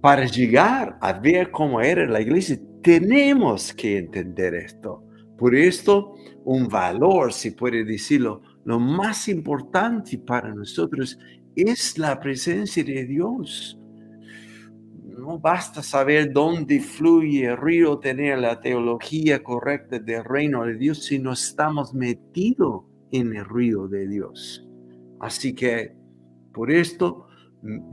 para 0.02 0.26
llegar 0.26 1.00
a 1.02 1.14
ver 1.14 1.50
cómo 1.50 1.82
era 1.82 2.06
la 2.06 2.22
iglesia, 2.22 2.60
tenemos 2.84 3.74
que 3.74 3.98
entender 3.98 4.54
esto. 4.54 5.04
Por 5.38 5.56
esto, 5.56 6.14
un 6.46 6.68
valor, 6.68 7.34
si 7.34 7.52
puede 7.52 7.84
decirlo, 7.84 8.44
lo 8.66 8.80
más 8.80 9.28
importante 9.28 10.20
para 10.20 10.54
nosotros 10.54 11.18
es 11.56 11.98
la 11.98 12.20
presencia 12.20 12.84
de 12.84 13.06
Dios. 13.06 13.78
No 15.04 15.40
basta 15.40 15.84
saber 15.84 16.32
dónde 16.32 16.80
fluye 16.80 17.46
el 17.46 17.58
río, 17.58 18.00
tener 18.00 18.40
la 18.40 18.60
teología 18.60 19.44
correcta 19.44 20.00
del 20.00 20.24
reino 20.24 20.66
de 20.66 20.76
Dios, 20.76 21.06
si 21.06 21.20
no 21.20 21.34
estamos 21.34 21.94
metidos 21.94 22.86
en 23.12 23.36
el 23.36 23.46
río 23.46 23.88
de 23.88 24.08
Dios. 24.08 24.68
Así 25.20 25.54
que, 25.54 25.94
por 26.54 26.72
esto, 26.72 27.28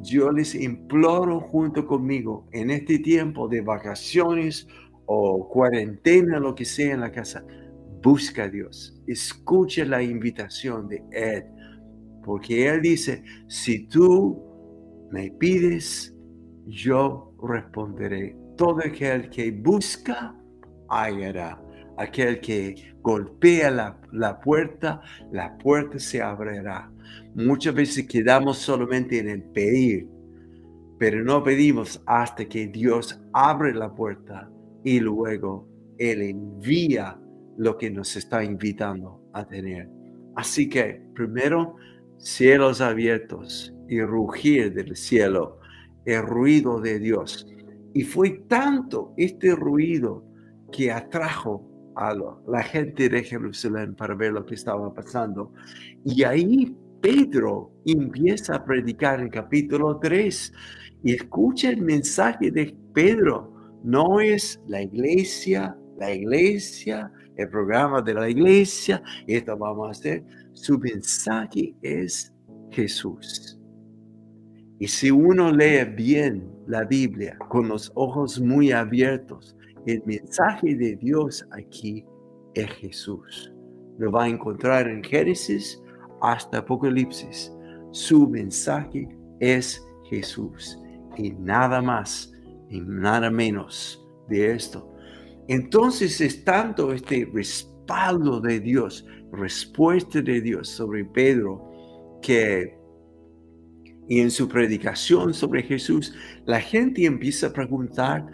yo 0.01 0.33
les 0.33 0.55
imploro 0.55 1.41
junto 1.41 1.87
conmigo 1.87 2.49
en 2.53 2.71
este 2.71 2.99
tiempo 3.01 3.49
de 3.49 3.61
vacaciones 3.61 4.67
o 5.07 5.49
cuarentena, 5.49 6.39
lo 6.39 6.55
que 6.55 6.65
sea 6.65 6.95
en 6.95 7.01
la 7.01 7.13
casa, 7.13 7.45
busca 8.03 8.45
a 8.45 8.49
Dios, 8.49 9.03
escucha 9.07 9.85
la 9.85 10.03
invitación 10.03 10.89
de 10.89 11.03
Él, 11.13 11.45
porque 12.29 12.69
Él 12.69 12.83
dice, 12.83 13.25
si 13.47 13.87
tú 13.87 14.39
me 15.11 15.31
pides, 15.31 16.15
yo 16.67 17.33
responderé. 17.43 18.37
Todo 18.55 18.81
aquel 18.85 19.31
que 19.31 19.51
busca, 19.51 20.37
hallará. 20.91 21.59
Aquel 21.97 22.39
que 22.41 22.93
golpea 23.01 23.71
la, 23.71 23.99
la 24.13 24.39
puerta, 24.39 25.01
la 25.33 25.57
puerta 25.57 25.99
se 25.99 26.21
abrirá. 26.21 26.93
Muchas 27.35 27.75
veces 27.75 28.07
quedamos 28.07 28.59
solamente 28.59 29.21
en 29.21 29.31
el 29.31 29.43
pedir, 29.45 30.07
pero 30.99 31.25
no 31.25 31.43
pedimos 31.43 32.03
hasta 32.05 32.45
que 32.45 32.67
Dios 32.67 33.19
abre 33.33 33.73
la 33.73 33.95
puerta 33.95 34.51
y 34.85 35.01
luego 35.01 35.67
Él 35.97 36.21
envía 36.21 37.19
lo 37.57 37.79
que 37.79 37.89
nos 37.91 38.17
está 38.17 38.45
invitando 38.45 39.31
a 39.33 39.49
tener. 39.49 39.89
Así 40.37 40.69
que 40.69 41.03
primero, 41.15 41.75
cielos 42.19 42.81
abiertos 42.81 43.75
y 43.89 44.03
rugir 44.03 44.75
del 44.75 44.97
cielo, 44.97 45.59
el 46.05 46.23
ruido 46.23 46.81
de 46.81 46.99
Dios. 46.99 47.47
Y 47.95 48.03
fue 48.03 48.43
tanto 48.49 49.15
este 49.17 49.55
ruido 49.55 50.25
que 50.71 50.93
atrajo 50.93 51.65
a 51.97 52.15
la 52.47 52.63
gente 52.63 53.09
de 53.09 53.25
Jerusalén 53.25 53.95
para 53.95 54.15
ver 54.15 54.33
lo 54.33 54.47
que 54.47 54.55
estaba 54.55 54.93
pasando. 54.93 55.53
Y 56.05 56.23
ahí 56.23 56.77
Pedro 57.01 57.73
empieza 57.87 58.57
a 58.57 58.65
predicar 58.65 59.21
el 59.21 59.31
capítulo 59.31 59.99
3 59.99 60.53
y 61.05 61.15
escucha 61.15 61.71
el 61.71 61.83
mensaje 61.83 62.51
de 62.51 62.77
Pedro. 62.93 63.53
No 63.83 64.21
es 64.21 64.61
la 64.67 64.83
iglesia, 64.83 65.77
la 65.99 66.13
iglesia, 66.13 67.13
el 67.39 67.49
programa 67.49 68.03
de 68.03 68.15
la 68.15 68.29
iglesia, 68.29 69.03
esto 69.27 69.57
vamos 69.57 69.89
a 69.89 69.91
hacer. 69.93 70.25
Su 70.53 70.79
mensaje 70.79 71.75
es 71.81 72.35
Jesús. 72.71 73.59
Y 74.81 74.87
si 74.87 75.11
uno 75.11 75.51
lee 75.51 75.85
bien 75.85 76.53
la 76.67 76.85
Biblia 76.85 77.39
con 77.49 77.69
los 77.69 77.91
ojos 77.95 78.41
muy 78.41 78.73
abiertos, 78.73 79.57
el 79.87 80.03
mensaje 80.05 80.75
de 80.75 80.97
Dios 80.97 81.47
aquí 81.53 82.05
es 82.55 82.71
Jesús. 82.73 83.53
Lo 83.99 84.13
va 84.13 84.25
a 84.25 84.29
encontrar 84.29 84.89
en 84.89 85.03
Génesis, 85.03 85.81
hasta 86.21 86.59
Apocalipsis, 86.59 87.53
su 87.93 88.29
mensaje 88.29 89.09
es 89.41 89.83
Jesús 90.11 90.79
y 91.17 91.31
nada 91.31 91.81
más 91.81 92.33
y 92.69 92.81
nada 92.81 93.31
menos 93.31 94.05
de 94.29 94.53
esto. 94.53 94.93
Entonces 95.49 96.21
es 96.21 96.45
tanto 96.45 96.93
este 96.93 97.29
respaldo 97.33 98.41
de 98.41 98.61
Dios, 98.61 99.07
respuesta 99.33 100.21
de 100.21 100.41
Dios 100.41 100.69
sobre 100.69 101.05
Pedro, 101.05 101.71
que 102.23 102.79
y 104.09 104.21
en 104.21 104.31
su 104.31 104.49
predicación 104.49 105.35
sobre 105.35 105.63
Jesús, 105.63 106.15
la 106.47 106.61
gente 106.61 107.05
empieza 107.05 107.49
a 107.49 107.53
preguntar, 107.53 108.27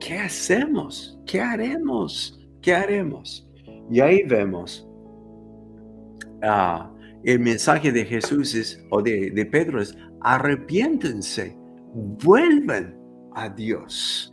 ¿qué 0.00 0.18
hacemos? 0.18 1.20
¿Qué 1.24 1.40
haremos? 1.40 2.40
¿Qué 2.60 2.74
haremos? 2.74 3.48
Y 3.90 4.00
ahí 4.00 4.24
vemos 4.24 4.88
a 6.42 6.92
el 7.22 7.38
mensaje 7.38 7.92
de 7.92 8.04
Jesús 8.04 8.54
es, 8.54 8.82
o 8.90 9.02
de, 9.02 9.30
de 9.30 9.46
Pedro 9.46 9.80
es, 9.80 9.96
arrepiéntense, 10.22 11.56
vuelven 11.94 12.96
a 13.34 13.48
Dios. 13.48 14.29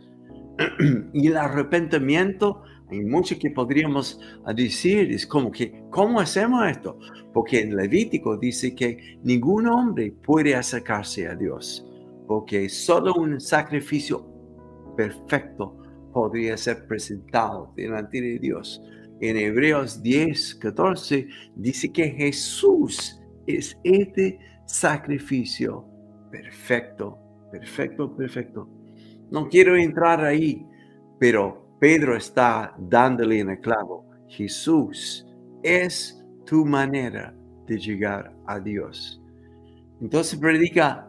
y 1.12 1.28
el 1.28 1.36
arrepentimiento, 1.36 2.62
hay 2.90 3.00
mucho 3.00 3.38
que 3.38 3.50
podríamos 3.50 4.20
decir, 4.54 5.12
es 5.12 5.26
como 5.26 5.50
que, 5.50 5.84
¿cómo 5.90 6.20
hacemos 6.20 6.66
esto? 6.68 6.98
Porque 7.32 7.60
en 7.60 7.76
Levítico 7.76 8.36
dice 8.36 8.74
que 8.74 9.18
ningún 9.22 9.66
hombre 9.68 10.12
puede 10.24 10.54
acercarse 10.54 11.28
a 11.28 11.34
Dios, 11.34 11.86
porque 12.26 12.68
solo 12.68 13.14
un 13.14 13.40
sacrificio 13.40 14.26
perfecto 14.96 15.76
podría 16.12 16.56
ser 16.56 16.86
presentado 16.86 17.72
delante 17.76 18.20
de 18.20 18.38
Dios 18.38 18.82
en 19.20 19.36
Hebreos 19.36 20.02
10, 20.02 20.54
14, 20.56 21.28
dice 21.56 21.92
que 21.92 22.10
Jesús 22.10 23.20
es 23.46 23.76
este 23.82 24.38
sacrificio 24.66 25.84
perfecto 26.30 27.28
perfecto, 27.50 28.14
perfecto. 28.16 28.68
No 29.30 29.48
quiero 29.48 29.76
entrar 29.76 30.24
ahí, 30.24 30.66
pero 31.18 31.76
Pedro 31.78 32.16
está 32.16 32.74
dándole 32.78 33.40
en 33.40 33.50
el 33.50 33.60
clavo. 33.60 34.08
Jesús 34.28 35.26
es 35.62 36.24
tu 36.44 36.64
manera 36.64 37.34
de 37.66 37.78
llegar 37.78 38.34
a 38.46 38.58
Dios. 38.58 39.22
Entonces 40.00 40.38
predica, 40.38 41.08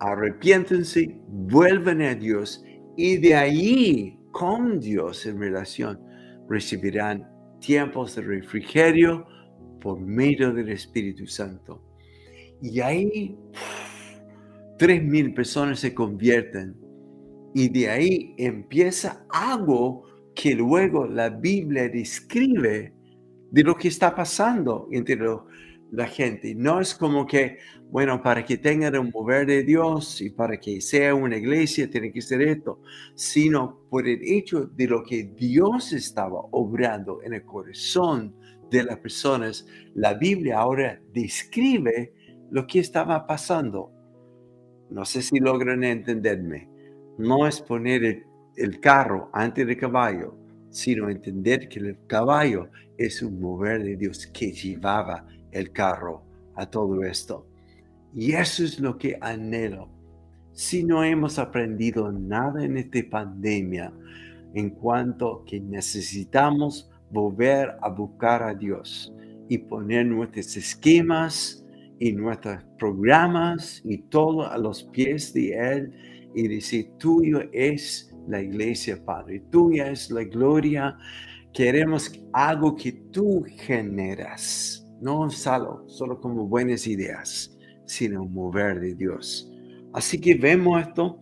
arrepiéntense, 0.00 1.20
vuelven 1.28 2.02
a 2.02 2.14
Dios 2.14 2.64
y 2.96 3.18
de 3.18 3.34
ahí 3.34 4.18
con 4.32 4.80
Dios 4.80 5.26
en 5.26 5.38
relación 5.38 6.00
recibirán 6.48 7.28
tiempos 7.60 8.16
de 8.16 8.22
refrigerio 8.22 9.26
por 9.80 10.00
medio 10.00 10.52
del 10.52 10.70
Espíritu 10.70 11.26
Santo. 11.26 11.82
Y 12.60 12.80
ahí 12.80 13.36
tres 14.78 15.02
mil 15.02 15.34
personas 15.34 15.80
se 15.80 15.94
convierten 15.94 16.81
y 17.54 17.68
de 17.68 17.90
ahí 17.90 18.34
empieza 18.38 19.26
algo 19.30 20.04
que 20.34 20.54
luego 20.54 21.06
la 21.06 21.28
Biblia 21.28 21.88
describe 21.88 22.92
de 23.50 23.62
lo 23.62 23.74
que 23.76 23.88
está 23.88 24.14
pasando 24.14 24.88
entre 24.90 25.18
la 25.90 26.06
gente. 26.06 26.54
No 26.54 26.80
es 26.80 26.94
como 26.94 27.26
que, 27.26 27.58
bueno, 27.90 28.22
para 28.22 28.44
que 28.44 28.56
tengan 28.56 28.96
un 28.96 29.10
mover 29.10 29.46
de 29.46 29.62
Dios 29.62 30.22
y 30.22 30.30
para 30.30 30.58
que 30.58 30.80
sea 30.80 31.14
una 31.14 31.36
iglesia 31.36 31.90
tiene 31.90 32.10
que 32.10 32.22
ser 32.22 32.40
esto, 32.40 32.80
sino 33.14 33.80
por 33.90 34.08
el 34.08 34.20
hecho 34.22 34.64
de 34.66 34.86
lo 34.86 35.02
que 35.04 35.24
Dios 35.36 35.92
estaba 35.92 36.40
obrando 36.50 37.22
en 37.22 37.34
el 37.34 37.44
corazón 37.44 38.34
de 38.70 38.84
las 38.84 38.98
personas. 38.98 39.66
La 39.94 40.14
Biblia 40.14 40.60
ahora 40.60 40.98
describe 41.12 42.14
lo 42.50 42.66
que 42.66 42.78
estaba 42.78 43.26
pasando. 43.26 43.92
No 44.88 45.04
sé 45.04 45.20
si 45.20 45.38
logran 45.38 45.84
entenderme. 45.84 46.71
No 47.18 47.46
es 47.46 47.60
poner 47.60 48.24
el, 48.56 48.80
carro 48.80 49.30
antes 49.32 49.66
del 49.66 49.76
caballo, 49.76 50.34
sino 50.70 51.08
entender 51.08 51.68
que 51.68 51.78
el 51.78 51.98
caballo 52.06 52.68
es 52.96 53.22
un 53.22 53.40
mover 53.40 53.82
de 53.82 53.96
Dios 53.96 54.26
que 54.26 54.52
llevaba 54.52 55.26
el 55.50 55.72
carro 55.72 56.22
a 56.54 56.66
todo 56.66 57.02
esto. 57.02 57.46
Y 58.14 58.32
eso 58.32 58.64
es 58.64 58.80
lo 58.80 58.96
que 58.98 59.18
anhelo. 59.20 59.88
Si 60.52 60.84
no 60.84 61.02
hemos 61.02 61.38
aprendido 61.38 62.12
nada 62.12 62.64
en 62.64 62.76
esta 62.76 63.00
pandemia 63.10 63.92
en 64.54 64.70
cuanto 64.70 65.44
que 65.46 65.60
necesitamos 65.60 66.90
volver 67.10 67.76
a 67.80 67.88
buscar 67.88 68.42
a 68.42 68.54
Dios 68.54 69.12
y 69.48 69.58
poner 69.58 70.06
nuestros 70.06 70.56
esquemas 70.56 71.64
y 71.98 72.12
nuestros 72.12 72.62
programas 72.78 73.80
y 73.84 73.98
todo 73.98 74.50
a 74.50 74.58
los 74.58 74.82
pies 74.84 75.32
de 75.32 75.52
Él 75.52 75.92
y 76.34 76.48
decir, 76.48 76.90
tuyo 76.98 77.40
es 77.52 78.14
la 78.28 78.40
iglesia, 78.40 79.02
Padre, 79.04 79.40
tuya 79.50 79.90
es 79.90 80.10
la 80.10 80.24
gloria. 80.24 80.96
Queremos 81.52 82.12
algo 82.32 82.74
que 82.74 82.92
tú 82.92 83.44
generas 83.56 84.82
no 85.00 85.28
solo, 85.30 85.84
solo 85.88 86.20
como 86.20 86.46
buenas 86.46 86.86
ideas, 86.86 87.58
sino 87.84 88.24
mover 88.24 88.80
de 88.80 88.94
Dios. 88.94 89.50
Así 89.92 90.20
que 90.20 90.34
vemos 90.34 90.80
esto, 90.80 91.20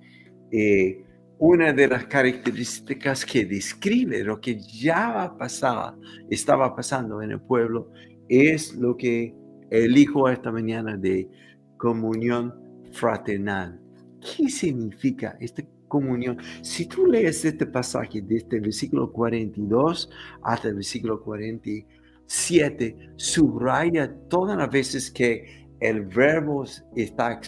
eh, 0.53 1.05
una 1.39 1.73
de 1.73 1.89
las 1.89 2.05
características 2.05 3.25
que 3.25 3.47
describe 3.47 4.23
lo 4.23 4.39
que 4.39 4.61
ya 4.61 5.35
pasaba, 5.39 5.97
estaba 6.29 6.77
pasando 6.77 7.23
en 7.23 7.31
el 7.33 7.41
pueblo, 7.41 7.91
es 8.29 8.75
lo 8.75 8.97
que 8.97 9.35
elijo 9.71 10.29
esta 10.29 10.53
mañana 10.53 10.97
de 10.99 11.27
comunión 11.79 12.55
fraternal. 12.93 13.81
¿Qué 14.21 14.49
significa 14.49 15.37
esta 15.41 15.63
comunión? 15.89 16.39
Si 16.63 16.87
tú 16.87 17.07
lees 17.07 17.45
este 17.45 17.67
pasaje 17.67 18.21
desde 18.23 18.57
el 18.57 18.63
versículo 18.63 19.11
42 19.11 20.11
hasta 20.43 20.69
el 20.69 20.75
versículo 20.75 21.23
44, 21.23 22.01
7 22.33 22.97
subraya 23.17 24.15
todas 24.29 24.57
las 24.57 24.71
veces 24.71 25.11
que 25.11 25.67
el 25.81 26.03
verbo 26.03 26.65
está 26.95 27.41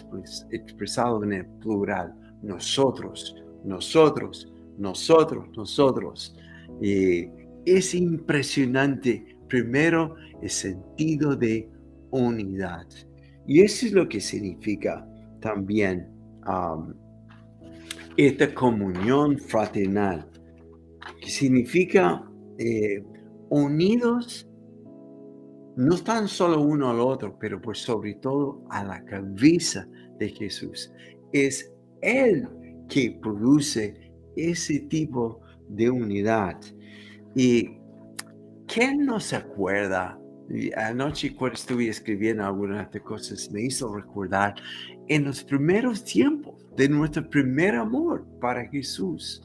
expresado 0.51 1.23
en 1.23 1.35
el 1.35 1.47
plural. 1.61 2.13
Nosotros, 2.43 3.37
nosotros, 3.65 4.53
nosotros, 4.79 5.47
nosotros. 5.57 6.37
Y 6.81 7.29
es 7.65 7.95
impresionante, 7.95 9.37
primero, 9.49 10.17
el 10.43 10.51
sentido 10.51 11.37
de 11.37 11.71
unidad. 12.11 12.89
Y 13.47 13.61
eso 13.61 13.87
es 13.87 13.93
lo 13.93 14.09
que 14.09 14.21
significa 14.21 15.07
también 15.41 16.09
um, 16.47 16.95
esta 18.17 18.53
comunión 18.55 19.39
fraternal, 19.39 20.29
que 21.21 21.31
significa 21.31 22.23
eh, 22.59 23.03
unidos 23.49 24.49
no 25.77 25.97
tan 25.99 26.29
solo 26.29 26.61
uno 26.61 26.91
al 26.91 27.01
otro, 27.01 27.39
pero 27.39 27.61
pues 27.61 27.79
sobre 27.79 28.15
todo 28.15 28.63
a 28.71 28.85
la 28.85 29.05
cabeza 29.05 29.89
de 30.19 30.29
Jesús. 30.29 30.93
Es 31.33 31.73
Él 32.03 32.49
que 32.89 33.19
produce 33.23 34.13
ese 34.37 34.81
tipo 34.81 35.41
de 35.69 35.91
unidad. 35.91 36.59
¿Y 37.35 37.79
quién 38.67 39.07
no 39.07 39.19
se 39.19 39.37
acuerda? 39.37 40.19
Anoche 40.77 41.35
cuando 41.35 41.55
estuve 41.55 41.89
escribiendo 41.89 42.45
algunas 42.45 42.91
de 42.91 43.01
cosas 43.01 43.51
me 43.51 43.63
hizo 43.63 43.95
recordar 43.95 44.55
en 45.15 45.25
los 45.25 45.45
primeros 45.45 46.03
tiempos 46.05 46.55
de 46.75 46.89
nuestro 46.89 47.29
primer 47.29 47.75
amor 47.75 48.25
para 48.41 48.67
Jesús. 48.69 49.43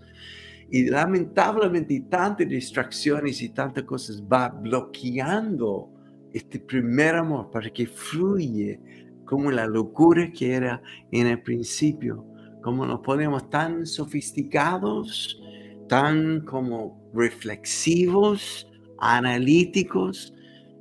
Y 0.71 0.89
lamentablemente 0.89 2.05
tantas 2.09 2.47
distracciones 2.47 3.41
y 3.41 3.49
tantas 3.49 3.83
cosas 3.83 4.23
va 4.23 4.47
bloqueando 4.47 5.91
este 6.33 6.59
primer 6.59 7.15
amor 7.15 7.51
para 7.51 7.69
que 7.69 7.85
fluye 7.85 8.79
como 9.25 9.51
la 9.51 9.67
locura 9.67 10.31
que 10.31 10.53
era 10.53 10.81
en 11.11 11.27
el 11.27 11.41
principio, 11.41 12.25
como 12.61 12.85
nos 12.85 13.01
ponemos 13.01 13.49
tan 13.49 13.85
sofisticados, 13.85 15.41
tan 15.89 16.41
como 16.41 17.11
reflexivos, 17.13 18.69
analíticos, 18.99 20.33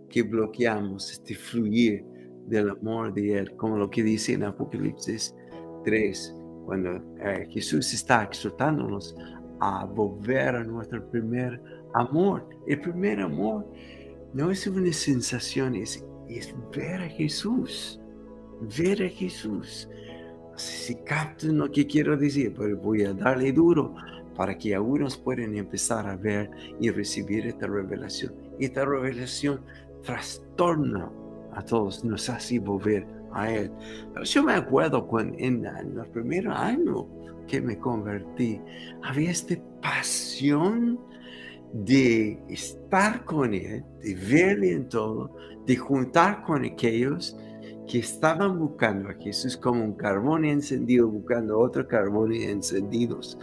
que 0.09 0.23
bloqueamos 0.23 1.11
este 1.11 1.35
fluir 1.35 2.05
del 2.47 2.71
amor 2.71 3.13
de 3.13 3.39
Él, 3.39 3.57
como 3.57 3.77
lo 3.77 3.91
que 3.91 4.03
dice 4.03 4.35
en 4.35 4.45
Apocalipsis 4.45 5.35
3, 5.85 6.35
cuando 6.65 6.97
eh, 7.21 7.47
Jesús 7.51 7.93
está 7.95 8.25
exhortándonos 8.25 9.15
a 9.61 9.85
volver 9.85 10.57
a 10.57 10.65
nuestro 10.65 11.09
primer 11.11 11.61
amor. 11.95 12.49
El 12.67 12.81
primer 12.81 13.21
amor 13.21 13.67
no 14.35 14.51
es 14.51 14.67
una 14.67 14.93
sensación, 14.93 15.77
es, 15.77 16.05
ver 16.75 17.01
a 17.01 17.09
Jesús, 17.09 18.01
ver 18.79 19.03
a 19.03 19.09
Jesús. 19.09 19.89
Si 20.57 20.95
captan 20.97 21.59
lo 21.59 21.71
que 21.71 21.87
quiero 21.87 22.17
decir, 22.17 22.55
pero 22.57 22.77
voy 22.77 23.05
a 23.05 23.13
darle 23.13 23.53
duro 23.53 23.95
para 24.35 24.57
que 24.57 24.75
algunos 24.75 25.17
puedan 25.17 25.57
empezar 25.57 26.07
a 26.07 26.17
ver 26.17 26.51
y 26.81 26.91
recibir 26.91 27.47
esta 27.47 27.67
revelación. 27.67 28.35
Esta 28.59 28.85
revelación 28.85 29.61
trastorna 30.03 31.11
a 31.57 31.63
todos, 31.63 32.05
nos 32.05 32.29
hace 32.29 32.59
volver 32.59 33.07
a 33.33 33.51
Él. 33.51 33.73
Yo 34.25 34.43
me 34.43 34.53
acuerdo 34.53 35.07
cuando 35.07 35.37
en, 35.39 35.65
en 35.67 35.95
los 35.95 36.07
primeros 36.09 36.57
años 36.57 37.07
que 37.47 37.61
me 37.61 37.79
convertí, 37.79 38.61
había 39.03 39.31
esta 39.31 39.55
pasión 39.81 40.99
de 41.73 42.39
estar 42.49 43.25
con 43.25 43.55
Él, 43.55 43.85
de 44.03 44.15
verle 44.15 44.73
en 44.73 44.89
todo, 44.89 45.35
de 45.67 45.77
juntar 45.77 46.43
con 46.43 46.65
aquellos 46.65 47.37
que 47.87 47.99
estaban 47.99 48.59
buscando 48.59 49.09
a 49.09 49.15
Jesús 49.15 49.57
como 49.57 49.85
un 49.85 49.95
carbón 49.95 50.45
encendido, 50.45 51.09
buscando 51.09 51.59
otro 51.59 51.87
carbón 51.87 52.33
encendidos. 52.33 53.39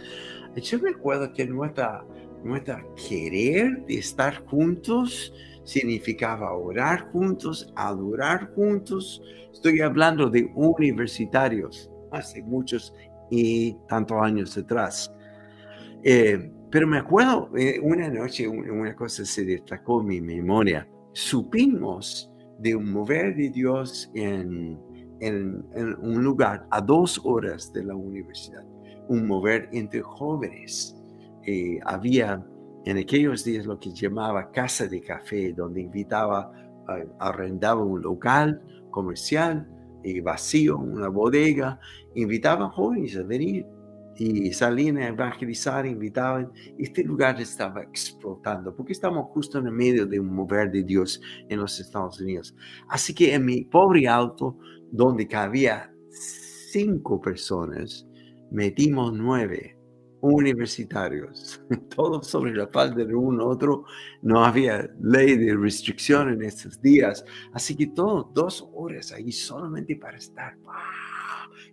Yo 0.56 0.78
me 0.78 0.90
acuerdo 0.90 1.32
que 1.32 1.46
nuestra, 1.46 2.04
nuestra 2.44 2.84
querer 3.08 3.84
de 3.86 3.98
estar 3.98 4.44
juntos 4.46 5.32
significaba 5.64 6.54
orar 6.54 7.10
juntos, 7.10 7.72
adorar 7.74 8.52
juntos. 8.54 9.22
Estoy 9.52 9.80
hablando 9.80 10.30
de 10.30 10.50
universitarios 10.54 11.90
hace 12.12 12.42
muchos 12.42 12.94
y 13.30 13.76
tantos 13.88 14.18
años 14.22 14.56
atrás. 14.56 15.12
Eh, 16.02 16.50
pero 16.70 16.86
me 16.86 16.98
acuerdo, 16.98 17.50
eh, 17.56 17.80
una 17.80 18.08
noche 18.08 18.46
una 18.48 18.94
cosa 18.94 19.24
se 19.24 19.44
destacó 19.44 20.00
en 20.00 20.06
mi 20.06 20.20
memoria. 20.20 20.88
Supimos 21.12 22.30
de 22.58 22.74
un 22.74 22.90
mover 22.92 23.34
de 23.36 23.50
Dios 23.50 24.10
en, 24.14 24.78
en, 25.20 25.64
un 26.00 26.22
lugar 26.22 26.66
a 26.70 26.80
dos 26.80 27.20
horas 27.24 27.72
de 27.72 27.84
la 27.84 27.94
universidad, 27.94 28.64
un 29.08 29.26
mover 29.26 29.68
entre 29.72 30.02
jóvenes. 30.02 30.96
Eh, 31.46 31.78
había 31.84 32.44
en 32.84 32.98
aquellos 32.98 33.44
días 33.44 33.66
lo 33.66 33.78
que 33.78 33.92
llamaba 33.92 34.50
casa 34.50 34.86
de 34.86 35.00
café, 35.00 35.52
donde 35.52 35.82
invitaba, 35.82 36.52
arrendaba 37.18 37.82
un 37.82 38.02
local 38.02 38.62
comercial 38.90 39.68
y 40.02 40.20
vacío, 40.20 40.78
una 40.78 41.08
bodega, 41.08 41.80
invitaban 42.14 42.70
jóvenes 42.70 43.16
a 43.16 43.22
venir 43.22 43.66
y 44.16 44.52
salían 44.52 44.98
a 44.98 45.08
evangelizar, 45.08 45.86
invitaban. 45.86 46.52
Este 46.78 47.02
lugar 47.02 47.40
estaba 47.40 47.82
explotando 47.82 48.74
porque 48.76 48.92
estamos 48.92 49.26
justo 49.30 49.58
en 49.58 49.66
el 49.66 49.72
medio 49.72 50.06
de 50.06 50.20
un 50.20 50.34
mover 50.34 50.70
de 50.70 50.84
Dios 50.84 51.20
en 51.48 51.60
los 51.60 51.80
Estados 51.80 52.20
Unidos. 52.20 52.54
Así 52.88 53.14
que 53.14 53.34
en 53.34 53.46
mi 53.46 53.64
pobre 53.64 54.06
auto, 54.06 54.58
donde 54.92 55.26
cabía 55.26 55.90
cinco 56.10 57.20
personas, 57.20 58.06
metimos 58.50 59.12
nueve 59.12 59.76
universitarios, 60.24 61.60
todos 61.94 62.26
sobre 62.26 62.54
la 62.54 62.66
falda 62.68 63.04
de 63.04 63.14
uno 63.14 63.46
otro. 63.46 63.84
No 64.22 64.44
había 64.44 64.88
ley 65.00 65.36
de 65.36 65.54
restricción 65.54 66.30
en 66.30 66.42
estos 66.42 66.80
días. 66.80 67.24
Así 67.52 67.76
que 67.76 67.88
todo, 67.88 68.30
dos 68.32 68.66
horas 68.74 69.12
ahí 69.12 69.30
solamente 69.32 69.96
para 69.96 70.16
estar 70.16 70.56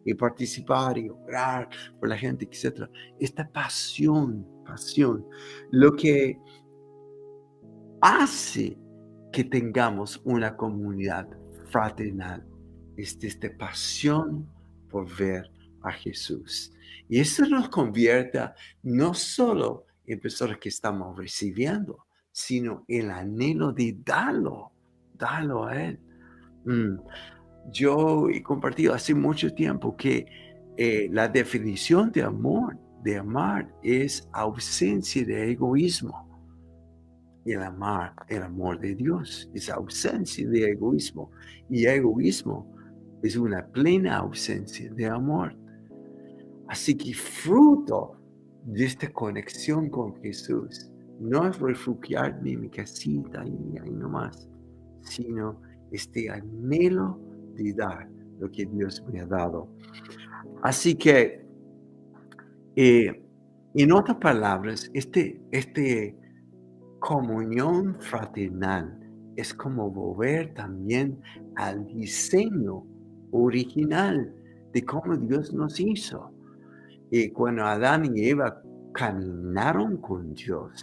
y 0.04 0.14
participar 0.14 0.98
y 0.98 1.10
orar 1.10 1.70
por 2.00 2.10
la 2.10 2.18
gente, 2.18 2.46
etc. 2.46 2.90
Esta 3.20 3.48
pasión, 3.48 4.46
pasión, 4.66 5.26
lo 5.72 5.96
que 5.96 6.40
hace 8.02 8.78
que 9.32 9.44
tengamos 9.44 10.20
una 10.26 10.58
comunidad 10.58 11.28
fraternal 11.70 12.46
es 12.98 13.18
esta 13.22 13.50
pasión 13.58 14.50
por 14.90 15.08
ver 15.16 15.51
a 15.84 15.92
Jesús. 15.92 16.74
Y 17.10 17.20
eso 17.20 17.46
nos 17.46 17.70
convierte 17.70 18.40
no 18.84 19.14
solo 19.14 19.86
en 20.06 20.20
personas 20.20 20.58
que 20.58 20.70
estamos 20.70 21.18
recibiendo, 21.18 22.06
sino 22.32 22.86
el 22.88 23.12
anhelo 23.12 23.74
de 23.74 23.98
darlo, 24.04 24.72
darlo 25.14 25.66
a 25.66 25.82
Él. 25.82 26.00
Mm. 26.66 26.98
Yo 27.72 28.30
he 28.30 28.42
compartido 28.42 28.94
hace 28.94 29.14
mucho 29.14 29.54
tiempo 29.54 29.96
que 29.96 30.26
eh, 30.78 31.10
la 31.12 31.28
definición 31.28 32.12
de 32.12 32.24
amor, 32.24 32.78
de 33.04 33.18
amar, 33.18 33.72
es 33.84 34.28
ausencia 34.32 35.26
de 35.26 35.52
egoísmo. 35.52 36.30
El 37.46 37.62
amar, 37.62 38.14
el 38.28 38.44
amor 38.44 38.80
de 38.80 38.96
Dios, 38.96 39.50
es 39.54 39.70
ausencia 39.70 40.48
de 40.48 40.72
egoísmo. 40.72 41.32
Y 41.70 41.86
egoísmo 41.86 42.74
es 43.22 43.36
una 43.36 43.66
plena 43.68 44.18
ausencia 44.18 44.92
de 44.94 45.06
amor. 45.08 45.56
Así 46.72 46.96
que 46.96 47.14
fruto 47.14 48.16
de 48.64 48.86
esta 48.86 49.12
conexión 49.12 49.90
con 49.90 50.16
Jesús 50.22 50.90
no 51.20 51.46
es 51.46 51.60
refugiarme 51.60 52.54
en 52.54 52.62
mi 52.62 52.70
casita 52.70 53.44
y 53.46 53.78
ahí 53.78 53.92
nomás, 53.92 54.50
sino 55.02 55.62
este 55.92 56.30
anhelo 56.30 57.20
de 57.56 57.74
dar 57.74 58.10
lo 58.40 58.50
que 58.50 58.66
Dios 58.68 59.04
me 59.12 59.20
ha 59.20 59.26
dado. 59.26 59.68
Así 60.62 60.96
que, 60.96 61.46
eh, 62.78 63.22
en 63.74 63.92
otras 63.92 64.16
palabras, 64.20 64.90
este, 64.94 65.42
este 65.52 66.16
comunión 67.00 67.98
fraternal 68.00 68.98
es 69.36 69.54
como 69.54 69.92
volver 69.92 70.54
también 70.54 71.20
al 71.58 71.86
diseño 71.86 72.86
original 73.32 74.34
de 74.72 74.86
cómo 74.86 75.18
Dios 75.18 75.54
nos 75.54 75.78
hizo. 75.78 76.31
Y 77.12 77.30
cuando 77.32 77.66
Adán 77.66 78.16
y 78.16 78.30
Eva 78.30 78.62
caminaron 78.94 79.98
con 79.98 80.34
Dios 80.34 80.82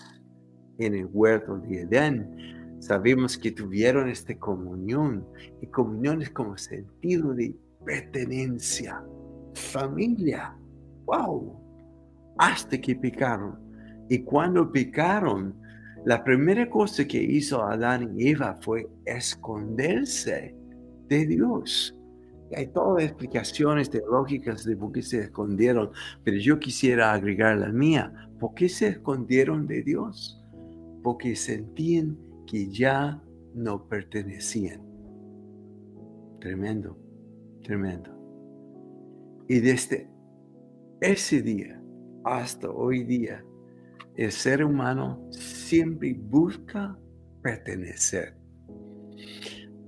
en 0.78 0.94
el 0.94 1.08
huerto 1.10 1.58
de 1.58 1.80
Edén, 1.80 2.76
sabemos 2.80 3.38
que 3.38 3.50
tuvieron 3.50 4.10
esta 4.10 4.38
comunión. 4.38 5.26
Y 5.62 5.66
comunión 5.68 6.20
es 6.20 6.30
como 6.30 6.56
sentido 6.58 7.32
de 7.32 7.56
pertenencia, 7.84 9.02
familia. 9.54 10.54
¡Wow! 11.06 11.58
Hasta 12.36 12.78
que 12.78 12.94
picaron. 12.94 13.58
Y 14.10 14.18
cuando 14.18 14.70
picaron, 14.70 15.58
la 16.04 16.22
primera 16.22 16.68
cosa 16.68 17.06
que 17.06 17.22
hizo 17.22 17.62
Adán 17.62 18.14
y 18.18 18.28
Eva 18.28 18.58
fue 18.60 18.86
esconderse 19.06 20.54
de 21.08 21.26
Dios. 21.26 21.97
Hay 22.56 22.68
todas 22.68 23.04
explicaciones 23.04 23.90
teológicas 23.90 24.64
de 24.64 24.76
por 24.76 24.92
qué 24.92 25.02
se 25.02 25.20
escondieron, 25.20 25.90
pero 26.24 26.38
yo 26.38 26.58
quisiera 26.58 27.12
agregar 27.12 27.58
la 27.58 27.68
mía. 27.68 28.30
¿Por 28.40 28.54
qué 28.54 28.68
se 28.68 28.88
escondieron 28.88 29.66
de 29.66 29.82
Dios? 29.82 30.42
Porque 31.02 31.36
sentían 31.36 32.16
que 32.46 32.68
ya 32.68 33.22
no 33.54 33.86
pertenecían. 33.88 34.82
Tremendo, 36.40 36.96
tremendo. 37.62 38.10
Y 39.48 39.60
desde 39.60 40.08
ese 41.00 41.42
día 41.42 41.82
hasta 42.24 42.70
hoy 42.70 43.04
día, 43.04 43.44
el 44.16 44.32
ser 44.32 44.64
humano 44.64 45.26
siempre 45.30 46.14
busca 46.14 46.98
pertenecer. 47.42 48.36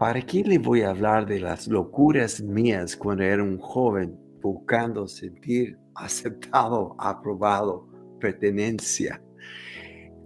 ¿Para 0.00 0.22
qué 0.22 0.42
le 0.42 0.56
voy 0.56 0.80
a 0.80 0.92
hablar 0.92 1.26
de 1.26 1.40
las 1.40 1.68
locuras 1.68 2.40
mías 2.40 2.96
cuando 2.96 3.22
era 3.22 3.42
un 3.42 3.58
joven 3.58 4.18
buscando 4.40 5.06
sentir 5.06 5.76
aceptado, 5.94 6.96
aprobado, 6.98 7.86
pertenencia? 8.18 9.22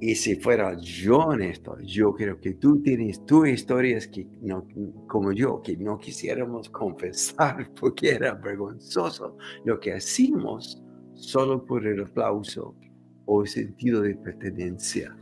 Y 0.00 0.14
si 0.14 0.36
fuera 0.36 0.76
yo 0.78 1.32
en 1.32 1.42
esto, 1.42 1.76
yo 1.80 2.14
creo 2.14 2.38
que 2.38 2.54
tú 2.54 2.82
tienes 2.82 3.26
tus 3.26 3.48
historias 3.48 4.06
que 4.06 4.28
no, 4.42 4.64
como 5.08 5.32
yo, 5.32 5.60
que 5.60 5.76
no 5.76 5.98
quisiéramos 5.98 6.70
confesar 6.70 7.68
porque 7.80 8.10
era 8.10 8.32
vergonzoso 8.34 9.36
lo 9.64 9.80
que 9.80 9.94
hacíamos 9.94 10.80
solo 11.14 11.64
por 11.64 11.84
el 11.84 12.00
aplauso 12.04 12.76
o 13.24 13.42
el 13.42 13.48
sentido 13.48 14.02
de 14.02 14.14
pertenencia. 14.14 15.16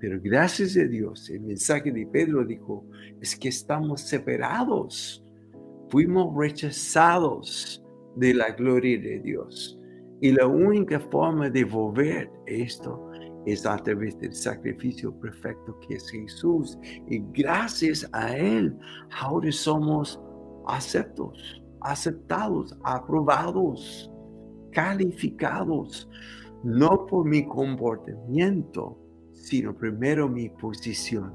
Pero 0.00 0.20
gracias 0.22 0.76
a 0.76 0.84
Dios, 0.84 1.28
el 1.30 1.40
mensaje 1.40 1.90
de 1.90 2.06
Pedro 2.06 2.44
dijo, 2.44 2.86
es 3.20 3.36
que 3.36 3.48
estamos 3.48 4.02
separados, 4.02 5.24
fuimos 5.88 6.34
rechazados 6.36 7.82
de 8.16 8.34
la 8.34 8.50
gloria 8.50 8.98
de 8.98 9.20
Dios. 9.20 9.78
Y 10.20 10.32
la 10.32 10.46
única 10.46 10.98
forma 10.98 11.48
de 11.48 11.64
volver 11.64 12.30
esto 12.46 13.10
es 13.46 13.64
a 13.64 13.76
través 13.78 14.18
del 14.18 14.34
sacrificio 14.34 15.12
perfecto 15.20 15.78
que 15.80 15.94
es 15.94 16.10
Jesús. 16.10 16.78
Y 17.08 17.22
gracias 17.32 18.08
a 18.12 18.36
Él, 18.36 18.76
ahora 19.20 19.50
somos 19.50 20.20
aceptos, 20.66 21.62
aceptados, 21.80 22.76
aprobados, 22.84 24.10
calificados, 24.72 26.08
no 26.62 27.06
por 27.06 27.24
mi 27.24 27.46
comportamiento, 27.46 28.98
sino 29.42 29.74
primero 29.74 30.28
mi 30.28 30.48
posición. 30.48 31.32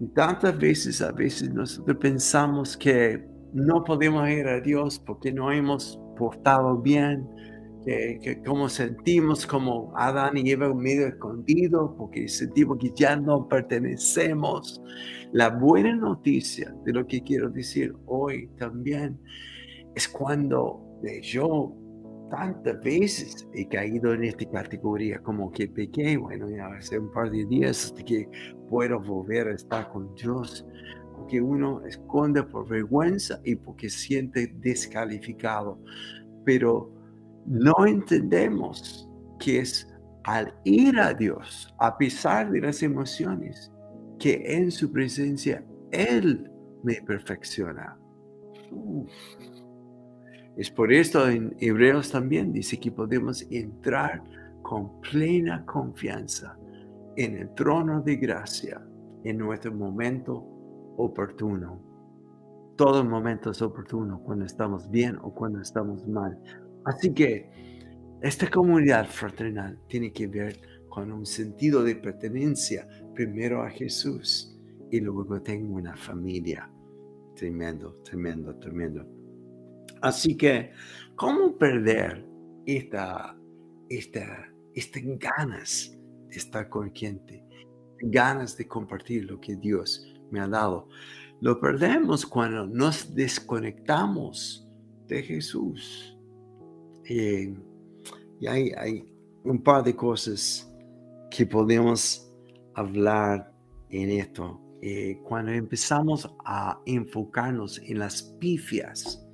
Y 0.00 0.08
tantas 0.08 0.58
veces, 0.58 1.00
a 1.02 1.12
veces 1.12 1.52
nosotros 1.52 1.96
pensamos 1.98 2.76
que 2.76 3.24
no 3.52 3.84
podemos 3.84 4.28
ir 4.28 4.46
a 4.48 4.60
Dios 4.60 4.98
porque 4.98 5.32
no 5.32 5.52
hemos 5.52 6.00
portado 6.16 6.78
bien, 6.80 7.28
que, 7.84 8.40
como 8.46 8.68
sentimos 8.68 9.44
como 9.44 9.92
Adán 9.96 10.36
y 10.36 10.50
Eva 10.50 10.72
medio 10.72 11.08
escondido, 11.08 11.94
porque 11.96 12.28
sentimos 12.28 12.78
que 12.78 12.92
ya 12.94 13.16
no 13.16 13.48
pertenecemos. 13.48 14.80
La 15.32 15.48
buena 15.48 15.94
noticia 15.94 16.74
de 16.84 16.92
lo 16.92 17.06
que 17.06 17.22
quiero 17.22 17.50
decir 17.50 17.94
hoy 18.06 18.48
también 18.58 19.18
es 19.94 20.08
cuando 20.08 21.00
yo 21.22 21.74
tantas 22.32 22.80
veces 22.80 23.46
he 23.52 23.68
caído 23.68 24.14
en 24.14 24.24
esta 24.24 24.50
categoría, 24.50 25.22
como 25.22 25.52
que 25.52 25.68
pequé, 25.68 26.16
bueno, 26.16 26.48
ya 26.48 26.66
hace 26.68 26.98
un 26.98 27.12
par 27.12 27.30
de 27.30 27.44
días 27.44 27.94
que 28.06 28.26
puedo 28.70 28.98
volver 29.00 29.48
a 29.48 29.54
estar 29.54 29.90
con 29.90 30.14
Dios, 30.14 30.66
porque 31.14 31.42
uno 31.42 31.84
esconde 31.84 32.42
por 32.42 32.66
vergüenza 32.66 33.38
y 33.44 33.54
porque 33.54 33.90
siente 33.90 34.50
descalificado, 34.60 35.78
pero 36.42 36.90
no 37.44 37.74
entendemos 37.86 39.06
que 39.38 39.58
es 39.58 39.86
al 40.24 40.54
ir 40.64 40.98
a 40.98 41.12
Dios, 41.12 41.74
a 41.78 41.98
pesar 41.98 42.50
de 42.50 42.62
las 42.62 42.82
emociones, 42.82 43.70
que 44.18 44.42
en 44.46 44.70
su 44.70 44.90
presencia 44.90 45.66
Él 45.90 46.50
me 46.82 46.94
perfecciona. 47.02 47.98
Es 50.56 50.70
por 50.70 50.92
esto 50.92 51.28
en 51.28 51.56
Hebreos 51.58 52.10
también 52.10 52.52
dice 52.52 52.78
que 52.78 52.92
podemos 52.92 53.42
entrar 53.50 54.22
con 54.62 55.00
plena 55.00 55.64
confianza 55.64 56.58
en 57.16 57.36
el 57.36 57.54
trono 57.54 58.02
de 58.02 58.16
gracia 58.16 58.82
en 59.24 59.38
nuestro 59.38 59.72
momento 59.72 60.34
oportuno. 60.96 61.80
Todo 62.76 63.04
momento 63.04 63.50
es 63.50 63.62
oportuno 63.62 64.22
cuando 64.22 64.44
estamos 64.44 64.90
bien 64.90 65.16
o 65.22 65.34
cuando 65.34 65.60
estamos 65.60 66.06
mal. 66.06 66.38
Así 66.84 67.12
que 67.12 67.50
esta 68.20 68.50
comunidad 68.50 69.06
fraternal 69.06 69.78
tiene 69.88 70.12
que 70.12 70.26
ver 70.26 70.60
con 70.88 71.12
un 71.12 71.24
sentido 71.24 71.82
de 71.82 71.96
pertenencia 71.96 72.86
primero 73.14 73.62
a 73.62 73.70
Jesús 73.70 74.58
y 74.90 75.00
luego 75.00 75.40
tengo 75.40 75.74
una 75.76 75.96
familia 75.96 76.68
Tremendo, 77.34 77.94
tremendo, 78.04 78.54
tremendo. 78.56 79.21
Así 80.02 80.36
que, 80.36 80.72
¿cómo 81.14 81.56
perder 81.56 82.26
esta, 82.66 83.36
esta, 83.88 84.52
estas 84.74 85.02
ganas 85.18 85.96
de 86.28 86.36
estar 86.36 86.68
consciente, 86.68 87.44
ganas 88.00 88.56
de 88.56 88.66
compartir 88.66 89.30
lo 89.30 89.40
que 89.40 89.54
Dios 89.56 90.04
me 90.30 90.40
ha 90.40 90.48
dado? 90.48 90.88
Lo 91.40 91.60
perdemos 91.60 92.26
cuando 92.26 92.66
nos 92.66 93.14
desconectamos 93.14 94.68
de 95.06 95.22
Jesús. 95.22 96.16
Y 97.04 98.46
hay, 98.46 98.72
hay 98.72 99.12
un 99.44 99.62
par 99.62 99.84
de 99.84 99.94
cosas 99.94 100.68
que 101.30 101.46
podemos 101.46 102.32
hablar 102.74 103.52
en 103.90 104.10
esto. 104.10 104.60
Eh, 104.80 105.20
cuando 105.22 105.52
empezamos 105.52 106.28
a 106.44 106.80
enfocarnos 106.86 107.78
en 107.78 108.00
las 108.00 108.22
pifias, 108.40 109.24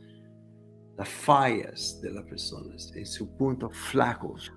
las 0.98 1.08
fallas 1.08 2.00
de 2.02 2.10
las 2.10 2.24
personas, 2.24 2.92
en 2.96 3.06
sus 3.06 3.28
puntos 3.28 3.74
flacos, 3.74 4.52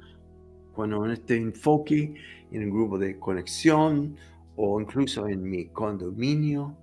cuando 0.73 1.05
este 1.05 1.37
enfoque 1.37 2.15
en 2.51 2.61
el 2.63 2.71
grupo 2.71 2.97
de 2.97 3.19
conexión 3.19 4.15
o 4.55 4.81
incluso 4.81 5.27
en 5.27 5.43
mi 5.43 5.67
condominio, 5.67 6.75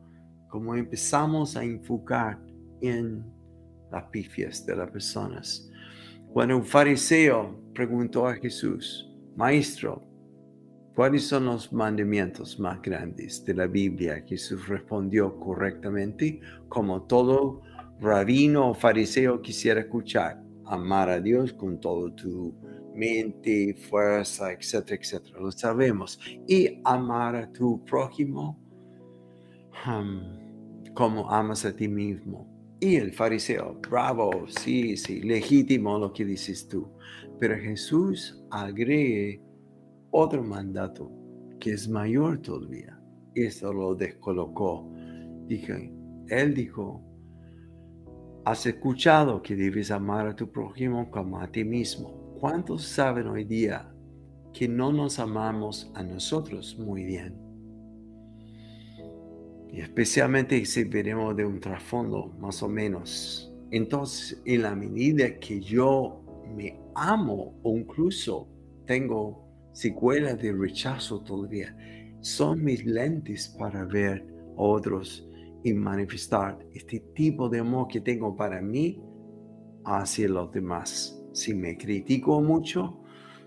como 0.48 0.76
empezamos 0.76 1.56
a 1.56 1.64
enfocar 1.64 2.38
en 2.80 3.24
las 3.90 4.04
pifias 4.04 4.64
de 4.64 4.76
las 4.76 4.90
personas. 4.90 5.68
Cuando 6.32 6.56
un 6.56 6.64
fariseo 6.64 7.60
preguntó 7.74 8.28
a 8.28 8.34
Jesús, 8.34 9.10
Maestro, 9.34 10.04
¿cuáles 10.94 11.26
son 11.26 11.46
los 11.46 11.72
mandamientos 11.72 12.60
más 12.60 12.80
grandes 12.80 13.44
de 13.44 13.54
la 13.54 13.66
Biblia? 13.66 14.24
Jesús 14.24 14.68
respondió 14.68 15.36
correctamente, 15.40 16.40
como 16.68 17.02
todo 17.02 17.62
rabino 18.00 18.70
o 18.70 18.74
fariseo 18.74 19.40
quisiera 19.40 19.80
escuchar, 19.80 20.42
amar 20.66 21.08
a 21.08 21.20
Dios 21.20 21.52
con 21.52 21.80
todo 21.80 22.12
tu 22.12 22.54
mente, 22.94 23.74
fuerza, 23.74 24.52
etcétera, 24.52 25.00
etcétera. 25.00 25.40
Lo 25.40 25.52
sabemos. 25.52 26.18
Y 26.46 26.80
amar 26.84 27.36
a 27.36 27.52
tu 27.52 27.84
prójimo 27.84 28.58
como 30.94 31.30
amas 31.30 31.64
a 31.64 31.74
ti 31.74 31.88
mismo. 31.88 32.46
Y 32.80 32.96
el 32.96 33.12
fariseo, 33.12 33.80
bravo, 33.88 34.46
sí, 34.48 34.96
sí, 34.96 35.20
legítimo 35.22 35.98
lo 35.98 36.12
que 36.12 36.24
dices 36.24 36.68
tú. 36.68 36.88
Pero 37.40 37.56
Jesús 37.56 38.40
agrega 38.50 39.42
otro 40.10 40.42
mandato 40.42 41.10
que 41.60 41.72
es 41.72 41.88
mayor 41.88 42.38
todavía. 42.38 43.00
Esto 43.34 43.72
lo 43.72 43.94
descolocó. 43.94 44.90
Dije, 45.46 45.92
él 46.28 46.54
dijo, 46.54 47.02
has 48.50 48.64
escuchado 48.64 49.42
que 49.42 49.54
debes 49.54 49.90
amar 49.90 50.26
a 50.26 50.34
tu 50.34 50.50
prójimo 50.50 51.10
como 51.10 51.38
a 51.38 51.52
ti 51.52 51.64
mismo. 51.64 52.34
¿Cuántos 52.40 52.82
saben 52.82 53.26
hoy 53.26 53.44
día 53.44 53.92
que 54.54 54.66
no 54.66 54.90
nos 54.90 55.18
amamos 55.18 55.92
a 55.94 56.02
nosotros 56.02 56.78
muy 56.78 57.04
bien? 57.04 57.36
Y 59.70 59.82
especialmente 59.82 60.64
si 60.64 60.84
veremos 60.84 61.36
de 61.36 61.44
un 61.44 61.60
trasfondo 61.60 62.34
más 62.40 62.62
o 62.62 62.68
menos. 62.70 63.52
Entonces, 63.70 64.40
en 64.46 64.62
la 64.62 64.74
medida 64.74 65.38
que 65.38 65.60
yo 65.60 66.22
me 66.56 66.80
amo 66.94 67.60
o 67.62 67.76
incluso 67.76 68.48
tengo 68.86 69.46
secuelas 69.74 70.40
de 70.40 70.52
rechazo 70.52 71.20
todavía, 71.20 71.76
son 72.22 72.64
mis 72.64 72.86
lentes 72.86 73.46
para 73.58 73.84
ver 73.84 74.26
a 74.56 74.62
otros 74.62 75.27
y 75.68 75.74
manifestar 75.74 76.58
este 76.72 77.00
tipo 77.14 77.48
de 77.48 77.60
amor 77.60 77.88
que 77.88 78.00
tengo 78.00 78.34
para 78.34 78.60
mí 78.60 79.00
hacia 79.84 80.28
los 80.28 80.50
demás. 80.50 81.20
Si 81.32 81.54
me 81.54 81.76
critico 81.76 82.40
mucho, 82.40 83.02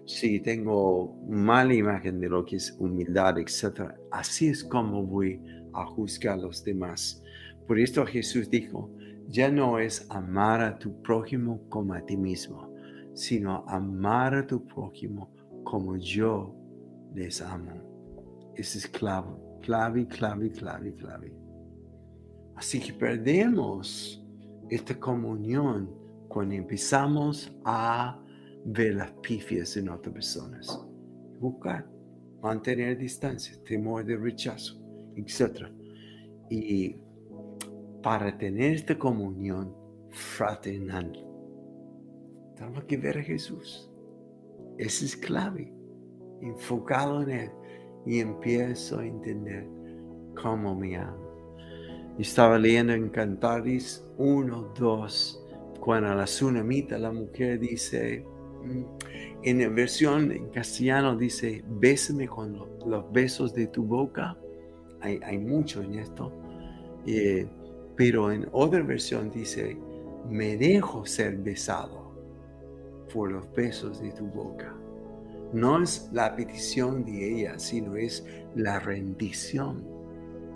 si 0.05 0.39
tengo 0.39 1.15
mala 1.27 1.73
imagen 1.73 2.19
de 2.19 2.29
lo 2.29 2.45
que 2.45 2.57
es 2.57 2.75
humildad, 2.79 3.37
etc., 3.39 3.93
así 4.11 4.47
es 4.47 4.63
como 4.63 5.03
voy 5.03 5.41
a 5.73 5.85
juzgar 5.85 6.33
a 6.33 6.41
los 6.43 6.63
demás. 6.63 7.23
Por 7.67 7.79
esto 7.79 8.05
Jesús 8.05 8.49
dijo, 8.49 8.91
ya 9.27 9.49
no 9.49 9.79
es 9.79 10.05
amar 10.09 10.61
a 10.61 10.77
tu 10.77 11.01
prójimo 11.01 11.67
como 11.69 11.93
a 11.93 12.05
ti 12.05 12.17
mismo, 12.17 12.73
sino 13.13 13.63
amar 13.67 14.35
a 14.35 14.45
tu 14.45 14.65
prójimo 14.65 15.33
como 15.63 15.97
yo 15.97 16.55
les 17.15 17.41
amo. 17.41 17.71
Ese 18.55 18.79
es 18.79 18.87
clave, 18.87 19.31
clave, 19.61 20.07
clave, 20.07 20.51
clave, 20.51 20.93
clave. 20.95 21.40
Así 22.61 22.79
que 22.79 22.93
perdemos 22.93 24.23
esta 24.69 24.93
comunión 24.99 25.89
cuando 26.27 26.53
empezamos 26.53 27.51
a 27.65 28.23
ver 28.63 28.93
las 28.93 29.09
pifias 29.13 29.75
en 29.77 29.89
otras 29.89 30.13
personas. 30.13 30.79
Buscar, 31.39 31.89
mantener 32.39 32.99
distancia, 32.99 33.57
temor 33.63 34.05
de 34.05 34.15
rechazo 34.15 34.79
etc. 35.15 35.69
Y 36.51 36.97
para 38.03 38.37
tener 38.37 38.75
esta 38.75 38.95
comunión 38.95 39.75
fraternal, 40.11 41.13
tenemos 42.55 42.83
que 42.83 42.97
ver 42.97 43.17
a 43.17 43.23
Jesús. 43.23 43.91
Esa 44.77 45.05
es 45.05 45.17
clave. 45.17 45.73
Enfocado 46.41 47.23
en 47.23 47.29
Él 47.31 47.51
y 48.05 48.19
empiezo 48.19 48.99
a 48.99 49.07
entender 49.07 49.67
cómo 50.39 50.75
me 50.75 50.95
ama. 50.95 51.30
Estaba 52.21 52.59
leyendo 52.59 52.93
en 52.93 53.09
Cantaris 53.09 54.05
1, 54.19 54.73
2, 54.77 55.43
cuando 55.79 56.13
la 56.13 56.25
tsunamita 56.25 56.99
la 56.99 57.11
mujer 57.11 57.59
dice, 57.59 58.23
mm, 58.63 58.83
en 59.41 59.59
la 59.59 59.69
versión 59.69 60.31
en 60.31 60.49
castellano 60.49 61.17
dice, 61.17 61.63
bésame 61.67 62.27
con 62.27 62.59
los 62.85 63.11
besos 63.11 63.55
de 63.55 63.65
tu 63.65 63.83
boca 63.83 64.37
hay, 65.01 65.39
mucho 65.39 65.81
en 65.81 65.95
esto. 65.95 66.31
Eh, 67.07 67.47
pero 67.95 68.31
en 68.31 68.47
otra 68.51 68.83
versión 68.83 69.31
dice, 69.31 69.75
me 70.29 70.57
dejo 70.57 71.07
ser 71.07 71.37
besado 71.37 72.13
por 73.11 73.31
los 73.31 73.51
besos 73.53 73.99
de 73.99 74.11
tu 74.11 74.27
boca. 74.27 74.75
No 75.53 75.81
es 75.81 76.07
la 76.13 76.35
petición 76.35 77.03
de 77.03 77.33
ella, 77.33 77.57
sino 77.57 77.95
es 77.95 78.23
la 78.53 78.79
rendición. 78.79 79.90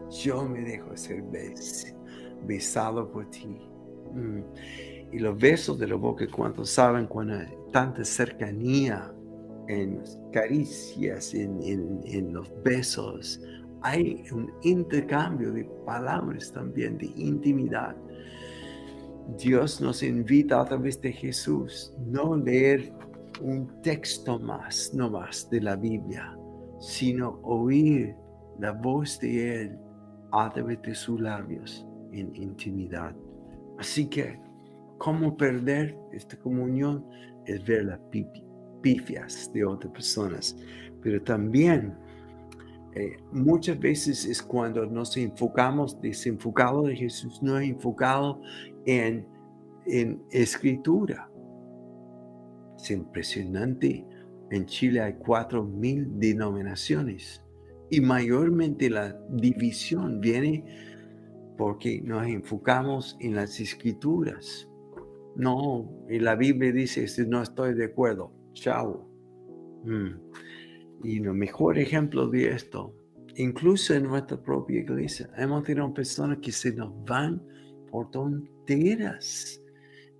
Yo 0.10 0.48
me 0.48 0.62
dejo 0.62 0.96
ser 0.96 1.24
besado 2.46 3.12
por 3.12 3.30
ti. 3.30 3.48
Mm. 4.14 4.40
Y 5.12 5.20
los 5.20 5.38
besos 5.38 5.80
de 5.80 5.88
la 5.88 5.96
boca, 5.96 6.26
cuando 6.28 6.66
saben, 6.66 7.08
cuando 7.08 7.36
tanta 7.72 8.04
cercanía 8.04 9.12
en 9.68 10.02
caricias, 10.32 11.34
en, 11.34 11.60
en 12.06 12.34
los 12.34 12.52
besos, 12.64 13.42
hay 13.82 14.26
un 14.32 14.52
intercambio 14.64 15.52
de 15.52 15.64
palabras 15.86 16.52
también, 16.52 16.98
de 16.98 17.06
intimidad. 17.16 17.96
Dios 19.38 19.82
nos 19.82 20.04
invita 20.04 20.62
a 20.62 20.66
través 20.66 21.02
de 21.02 21.12
Jesús 21.12 21.94
no 22.08 22.36
leer 22.36 22.92
un 23.42 23.82
texto 23.82 24.40
más, 24.40 24.92
no 24.94 25.10
más 25.10 25.50
de 25.50 25.62
la 25.62 25.76
Biblia, 25.76 26.38
sino 26.80 27.40
oír 27.44 28.16
la 28.60 28.72
voz 28.72 29.20
de 29.20 29.62
Él 29.62 29.80
de 30.32 30.96
sus 30.96 31.20
labios 31.20 31.86
en 32.12 32.36
intimidad. 32.36 33.16
Así 33.78 34.08
que, 34.08 34.40
¿cómo 34.98 35.36
perder 35.36 35.98
esta 36.12 36.38
comunión? 36.38 37.06
Es 37.46 37.64
ver 37.66 37.86
las 37.86 38.00
pifias 38.82 39.52
de 39.54 39.66
otras 39.66 39.94
personas, 39.94 40.58
pero 41.02 41.22
también 41.22 41.96
eh, 42.94 43.18
muchas 43.32 43.80
veces 43.80 44.26
es 44.26 44.42
cuando 44.42 44.86
nos 44.86 45.16
enfocamos, 45.18 46.00
desenfocado 46.02 46.84
de 46.84 46.96
Jesús, 46.96 47.42
no 47.44 47.60
enfocado 47.60 48.42
en, 48.86 49.28
en 49.86 50.24
escritura. 50.32 51.30
Es 52.78 52.92
impresionante. 52.92 54.06
En 54.50 54.66
Chile 54.66 55.02
hay 55.02 55.14
cuatro 55.16 55.64
mil 55.64 56.20
denominaciones 56.20 57.45
y 57.90 58.02
mayormente 58.02 58.90
la 58.90 59.18
división 59.30 60.20
viene 60.20 60.64
porque 61.58 62.02
nos 62.02 62.26
enfocamos 62.28 63.18
en 63.20 63.36
las 63.36 63.60
escrituras. 63.60 64.70
No, 65.36 65.90
en 66.10 66.24
la 66.24 66.36
Biblia 66.36 66.72
dice, 66.72 67.06
no 67.28 67.42
estoy 67.42 67.74
de 67.74 67.86
acuerdo, 67.86 68.32
chao. 68.54 69.08
Mm. 69.84 70.26
Y 71.04 71.18
el 71.18 71.34
mejor 71.34 71.78
ejemplo 71.78 72.28
de 72.28 72.52
esto, 72.52 72.96
incluso 73.36 73.94
en 73.94 74.04
nuestra 74.04 74.42
propia 74.42 74.80
iglesia, 74.80 75.30
hemos 75.38 75.64
tenido 75.64 75.94
personas 75.94 76.40
que 76.40 76.52
se 76.52 76.74
nos 76.74 76.92
van 77.06 77.42
por 77.92 78.10
tonteras. 78.12 79.62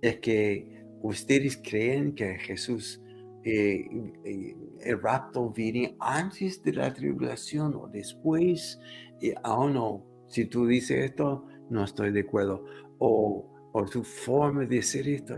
Es 0.00 0.18
que 0.18 0.84
ustedes 1.02 1.56
creen 1.56 2.14
que 2.14 2.38
Jesús, 2.38 3.02
eh, 3.48 3.88
eh, 4.24 4.56
el 4.80 5.00
rapto 5.00 5.50
viene 5.50 5.96
antes 6.00 6.64
de 6.64 6.72
la 6.72 6.92
tribulación 6.92 7.76
o 7.76 7.86
después. 7.86 8.80
Y 9.20 9.34
aún 9.44 9.74
no, 9.74 10.04
si 10.26 10.46
tú 10.46 10.66
dices 10.66 11.10
esto, 11.10 11.46
no 11.70 11.84
estoy 11.84 12.10
de 12.10 12.22
acuerdo. 12.22 12.64
O, 12.98 13.70
o 13.72 13.84
tu 13.84 14.02
forma 14.02 14.64
de 14.64 14.80
hacer 14.80 15.06
esto. 15.06 15.36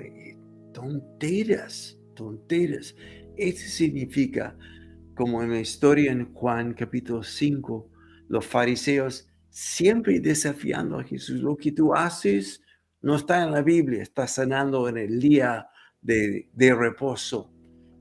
Tonteras, 0.73 1.99
tonteras. 2.15 2.97
Eso 3.37 3.69
significa, 3.69 4.57
como 5.15 5.43
en 5.43 5.51
la 5.51 5.61
historia 5.61 6.11
en 6.11 6.33
Juan 6.33 6.73
capítulo 6.73 7.23
5, 7.23 7.91
los 8.29 8.47
fariseos 8.47 9.29
siempre 9.51 10.19
desafiando 10.19 10.99
a 10.99 11.05
Jesús. 11.05 11.43
Lo 11.43 11.59
que 11.59 11.73
tú 11.73 11.93
haces 11.93 12.63
no 13.03 13.17
está 13.17 13.45
en 13.45 13.51
la 13.51 13.61
Biblia, 13.61 14.03
está 14.03 14.27
sanando 14.27 14.89
en 14.89 14.97
el 14.97 15.21
día 15.21 15.69
de, 16.01 16.49
de 16.55 16.75
reposo. 16.75 17.53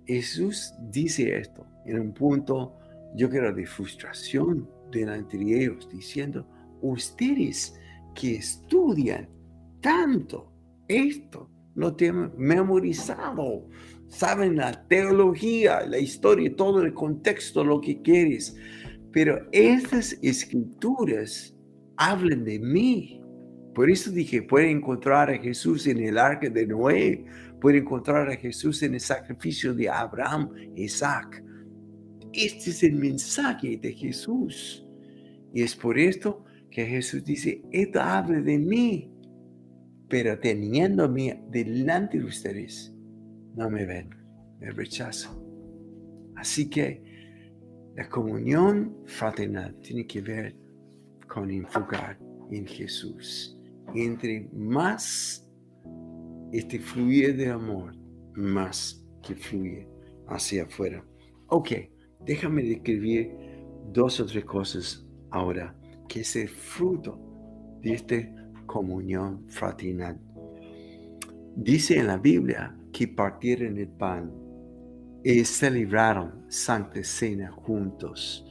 Jesús 0.07 0.73
dice 0.89 1.37
esto 1.37 1.65
en 1.85 1.99
un 1.99 2.13
punto, 2.13 2.77
yo 3.15 3.29
creo, 3.29 3.53
de 3.53 3.65
frustración 3.65 4.69
delante 4.91 5.37
de 5.37 5.63
ellos, 5.63 5.87
diciendo, 5.91 6.47
ustedes 6.81 7.77
que 8.15 8.35
estudian 8.35 9.29
tanto 9.81 10.51
esto, 10.87 11.49
lo 11.75 11.95
tienen 11.95 12.31
memorizado, 12.37 13.67
saben 14.07 14.55
la 14.55 14.87
teología, 14.87 15.85
la 15.85 15.99
historia, 15.99 16.55
todo 16.55 16.81
el 16.81 16.93
contexto, 16.93 17.63
lo 17.63 17.79
que 17.79 18.01
quieres, 18.01 18.55
pero 19.11 19.47
estas 19.51 20.17
escrituras 20.21 21.55
hablan 21.97 22.43
de 22.43 22.59
mí. 22.59 23.21
Por 23.75 23.91
eso 23.91 24.09
dije, 24.11 24.41
puede 24.41 24.71
encontrar 24.71 25.29
a 25.29 25.37
Jesús 25.37 25.85
en 25.85 25.99
el 25.99 26.17
arca 26.17 26.49
de 26.49 26.65
Noé, 26.65 27.25
puede 27.59 27.79
encontrar 27.79 28.29
a 28.29 28.35
Jesús 28.35 28.83
en 28.83 28.93
el 28.93 28.99
sacrificio 28.99 29.73
de 29.73 29.89
Abraham, 29.89 30.51
Isaac. 30.75 31.43
Este 32.33 32.69
es 32.69 32.83
el 32.83 32.93
mensaje 32.95 33.77
de 33.77 33.93
Jesús. 33.93 34.85
Y 35.53 35.61
es 35.63 35.75
por 35.75 35.97
esto 35.97 36.43
que 36.69 36.85
Jesús 36.85 37.23
dice, 37.23 37.63
esto 37.71 38.01
habla 38.01 38.41
de 38.41 38.59
mí, 38.59 39.11
pero 40.09 40.37
teniéndome 40.39 41.43
delante 41.49 42.19
de 42.19 42.25
ustedes, 42.25 42.93
no 43.55 43.69
me 43.69 43.85
ven, 43.85 44.09
me 44.59 44.69
rechazan. 44.71 45.35
Así 46.35 46.69
que 46.69 47.01
la 47.95 48.07
comunión 48.07 48.95
fraternal 49.05 49.75
tiene 49.81 50.05
que 50.05 50.21
ver 50.21 50.55
con 51.27 51.49
enfocar 51.49 52.19
en 52.51 52.67
Jesús. 52.67 53.57
Entre 53.95 54.47
más 54.53 55.46
este 56.51 56.79
fluye 56.79 57.33
de 57.33 57.49
amor, 57.49 57.95
más 58.35 59.05
que 59.21 59.35
fluye 59.35 59.87
hacia 60.27 60.63
afuera. 60.63 61.03
Ok, 61.47 61.71
déjame 62.25 62.63
describir 62.63 63.31
dos 63.91 64.19
o 64.19 64.25
tres 64.25 64.45
cosas 64.45 65.05
ahora, 65.31 65.75
que 66.07 66.21
es 66.21 66.35
el 66.35 66.49
fruto 66.49 67.19
de 67.81 67.93
esta 67.93 68.15
comunión 68.65 69.47
fraternal. 69.49 70.19
Dice 71.55 71.97
en 71.97 72.07
la 72.07 72.17
Biblia 72.17 72.77
que 72.91 73.07
partieron 73.07 73.77
el 73.77 73.87
pan 73.87 74.31
y 75.23 75.43
celebraron 75.43 76.45
Santa 76.49 77.03
Cena 77.03 77.51
juntos. 77.51 78.45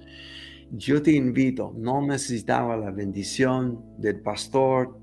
Yo 0.72 1.00
te 1.00 1.12
invito, 1.12 1.72
no 1.76 2.04
necesitaba 2.04 2.76
la 2.76 2.90
bendición 2.90 3.84
del 3.98 4.20
pastor 4.20 4.98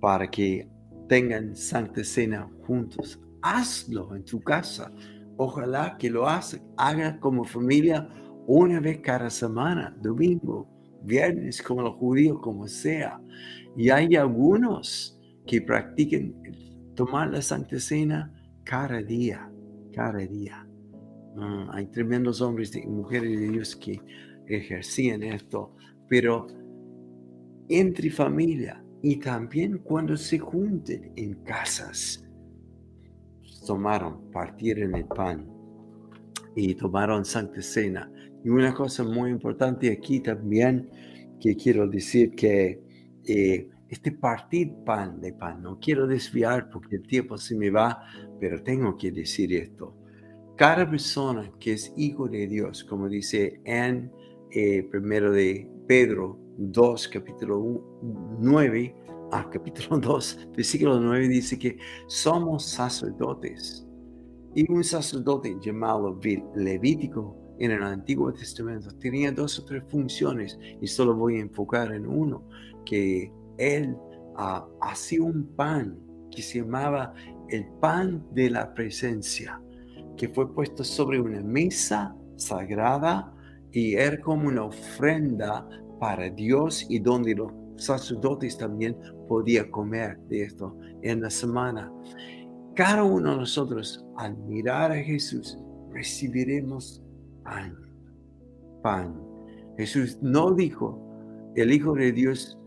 para 0.00 0.30
que 0.30 0.68
tengan 1.08 1.56
Santa 1.56 2.04
Cena 2.04 2.48
juntos. 2.66 3.20
Hazlo 3.42 4.14
en 4.14 4.24
tu 4.24 4.40
casa. 4.40 4.92
Ojalá 5.36 5.96
que 5.98 6.10
lo 6.10 6.26
hagas 6.26 7.18
como 7.20 7.44
familia 7.44 8.08
una 8.46 8.80
vez 8.80 8.98
cada 8.98 9.28
semana, 9.28 9.96
domingo, 10.00 10.68
viernes, 11.02 11.62
como 11.62 11.82
los 11.82 11.96
judíos, 11.96 12.38
como 12.40 12.66
sea. 12.68 13.20
Y 13.76 13.90
hay 13.90 14.16
algunos 14.16 15.20
que 15.46 15.60
practiquen 15.60 16.34
tomar 16.94 17.30
la 17.30 17.42
Santa 17.42 17.78
Cena 17.78 18.32
cada 18.64 19.02
día, 19.02 19.50
cada 19.92 20.18
día. 20.18 20.66
Ah, 21.38 21.68
hay 21.72 21.86
tremendos 21.86 22.40
hombres 22.40 22.74
y 22.74 22.86
mujeres 22.86 23.38
de 23.38 23.48
Dios 23.50 23.76
que 23.76 24.00
ejercían 24.46 25.22
esto, 25.22 25.74
pero 26.08 26.46
entre 27.68 28.10
familia 28.10 28.82
y 29.08 29.20
también 29.20 29.78
cuando 29.78 30.16
se 30.16 30.36
junten 30.36 31.12
en 31.14 31.34
casas, 31.44 32.24
tomaron, 33.64 34.32
partieron 34.32 34.96
el 34.96 35.04
pan 35.04 35.48
y 36.56 36.74
tomaron 36.74 37.24
Santa 37.24 37.62
Cena. 37.62 38.10
Y 38.42 38.48
una 38.48 38.74
cosa 38.74 39.04
muy 39.04 39.30
importante 39.30 39.92
aquí 39.92 40.18
también 40.18 40.90
que 41.40 41.54
quiero 41.54 41.86
decir 41.86 42.34
que 42.34 42.82
eh, 43.24 43.70
este 43.88 44.10
partir 44.10 44.74
pan 44.84 45.20
de 45.20 45.32
pan, 45.34 45.62
no 45.62 45.78
quiero 45.78 46.08
desviar 46.08 46.68
porque 46.68 46.96
el 46.96 47.06
tiempo 47.06 47.38
se 47.38 47.54
me 47.54 47.70
va, 47.70 48.02
pero 48.40 48.60
tengo 48.60 48.96
que 48.96 49.12
decir 49.12 49.54
esto. 49.54 49.96
Cada 50.56 50.90
persona 50.90 51.52
que 51.60 51.74
es 51.74 51.92
hijo 51.96 52.26
de 52.26 52.48
Dios, 52.48 52.82
como 52.82 53.08
dice 53.08 53.60
en 53.66 54.10
eh, 54.50 54.82
primero 54.90 55.30
de 55.30 55.70
Pedro 55.86 56.44
2, 56.58 57.08
capítulo 57.08 57.82
9, 58.38 58.94
a 59.32 59.50
capítulo 59.50 59.98
2, 59.98 60.48
versículo 60.56 61.00
9, 61.00 61.28
dice 61.28 61.58
que 61.58 61.78
somos 62.06 62.64
sacerdotes. 62.64 63.86
Y 64.54 64.70
un 64.72 64.82
sacerdote 64.82 65.56
llamado 65.60 66.18
Levítico 66.54 67.36
en 67.58 67.72
el 67.72 67.82
Antiguo 67.82 68.32
Testamento 68.32 68.90
tenía 68.98 69.30
dos 69.32 69.58
o 69.58 69.64
tres 69.64 69.82
funciones 69.88 70.58
y 70.80 70.86
solo 70.86 71.14
voy 71.14 71.36
a 71.36 71.40
enfocar 71.40 71.92
en 71.92 72.06
uno, 72.06 72.48
que 72.84 73.30
él 73.58 73.96
ah, 74.36 74.66
hacía 74.80 75.22
un 75.22 75.46
pan 75.56 75.98
que 76.30 76.40
se 76.42 76.60
llamaba 76.60 77.12
el 77.48 77.66
pan 77.80 78.26
de 78.32 78.50
la 78.50 78.72
presencia, 78.72 79.60
que 80.16 80.28
fue 80.28 80.52
puesto 80.52 80.84
sobre 80.84 81.20
una 81.20 81.42
mesa 81.42 82.16
sagrada 82.36 83.32
y 83.72 83.94
era 83.94 84.18
como 84.20 84.48
una 84.48 84.64
ofrenda 84.64 85.68
para 85.98 86.28
Dios 86.30 86.86
y 86.88 86.98
donde 86.98 87.34
los 87.34 87.52
sacerdotes 87.76 88.56
también 88.56 88.96
podían 89.28 89.70
comer 89.70 90.18
de 90.28 90.42
esto 90.42 90.76
en 91.02 91.20
la 91.22 91.30
semana. 91.30 91.92
Cada 92.74 93.04
uno 93.04 93.30
de 93.30 93.36
nosotros, 93.38 94.04
al 94.16 94.36
mirar 94.36 94.92
a 94.92 94.96
Jesús, 94.96 95.58
recibiremos 95.92 97.02
pan. 97.42 97.74
Pan. 98.82 99.18
Jesús 99.78 100.18
no 100.20 100.52
dijo, 100.52 101.02
el 101.54 101.72
Hijo 101.72 101.94
de 101.94 102.12
Dios 102.12 102.58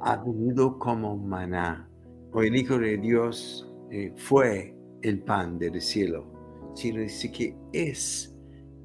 ha 0.00 0.16
venido 0.16 0.78
como 0.78 1.16
maná, 1.16 1.88
o 2.32 2.42
el 2.42 2.56
Hijo 2.56 2.78
de 2.78 2.96
Dios 2.98 3.70
eh, 3.90 4.12
fue 4.16 4.74
el 5.02 5.22
pan 5.22 5.58
del 5.58 5.80
cielo, 5.80 6.26
sino 6.74 7.00
dice 7.00 7.30
que 7.30 7.56
es, 7.72 8.34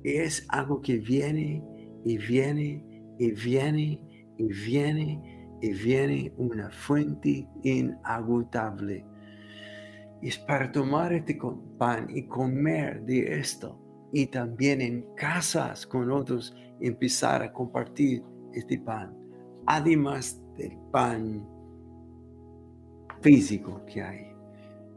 es 0.03 0.45
algo 0.49 0.81
que 0.81 0.97
viene 0.97 1.63
y 2.03 2.17
viene 2.17 2.90
y 3.21 3.29
viene 3.33 4.01
y 4.39 4.47
viene 4.47 5.57
y 5.61 5.71
viene 5.73 6.33
una 6.37 6.71
fuente 6.71 7.47
inagotable. 7.61 9.05
Es 10.23 10.39
para 10.39 10.71
tomar 10.71 11.13
este 11.13 11.37
pan 11.77 12.07
y 12.09 12.23
comer 12.23 13.03
de 13.03 13.39
esto 13.39 13.79
y 14.11 14.25
también 14.25 14.81
en 14.81 15.05
casas 15.15 15.85
con 15.85 16.09
otros 16.09 16.55
empezar 16.79 17.43
a 17.43 17.53
compartir 17.53 18.23
este 18.53 18.79
pan. 18.79 19.15
Además 19.67 20.41
del 20.57 20.75
pan 20.91 21.47
físico 23.21 23.85
que 23.85 24.01
hay, 24.01 24.33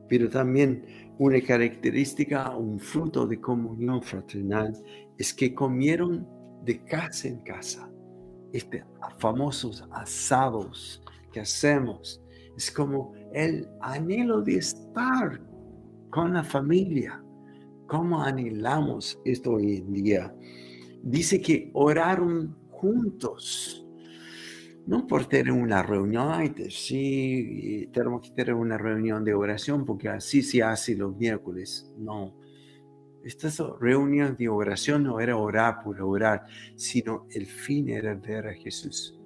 pero 0.08 0.30
también 0.30 0.82
una 1.18 1.42
característica, 1.42 2.56
un 2.56 2.80
fruto 2.80 3.26
de 3.26 3.38
comunión 3.38 4.00
fraternal 4.02 4.72
es 5.18 5.34
que 5.34 5.54
comieron 5.54 6.26
de 6.64 6.82
casa 6.86 7.28
en 7.28 7.40
casa. 7.40 7.90
Este 8.54 8.82
famosos 9.18 9.86
asados 9.90 11.02
que 11.30 11.40
hacemos 11.40 12.22
es 12.56 12.70
como 12.70 13.12
el 13.34 13.68
anhelo 13.82 14.40
de 14.40 14.56
estar 14.56 15.40
con 16.10 16.32
la 16.32 16.42
familia 16.42 17.20
¿Cómo 17.86 18.22
anhelamos 18.22 19.20
esto 19.24 19.52
hoy 19.52 19.76
en 19.76 19.92
día? 19.92 20.34
Dice 21.02 21.40
que 21.40 21.70
oraron 21.74 22.56
juntos, 22.70 23.86
no 24.86 25.06
por 25.06 25.26
tener 25.26 25.52
una 25.52 25.82
reunión, 25.82 26.28
ay, 26.32 26.54
sí, 26.70 27.88
tenemos 27.92 28.22
que 28.22 28.30
tener 28.30 28.54
una 28.54 28.78
reunión 28.78 29.22
de 29.22 29.34
oración 29.34 29.84
porque 29.84 30.08
así 30.08 30.42
se 30.42 30.62
hace 30.62 30.96
los 30.96 31.14
miércoles. 31.16 31.92
No, 31.98 32.34
esta 33.24 33.48
reunión 33.80 34.36
de 34.36 34.48
oración 34.48 35.04
no 35.04 35.20
era 35.20 35.36
orar 35.36 35.82
por 35.82 36.00
orar, 36.00 36.44
sino 36.76 37.26
el 37.30 37.46
fin 37.46 37.88
era 37.88 38.14
ver 38.14 38.48
a 38.48 38.54
Jesús. 38.54 39.18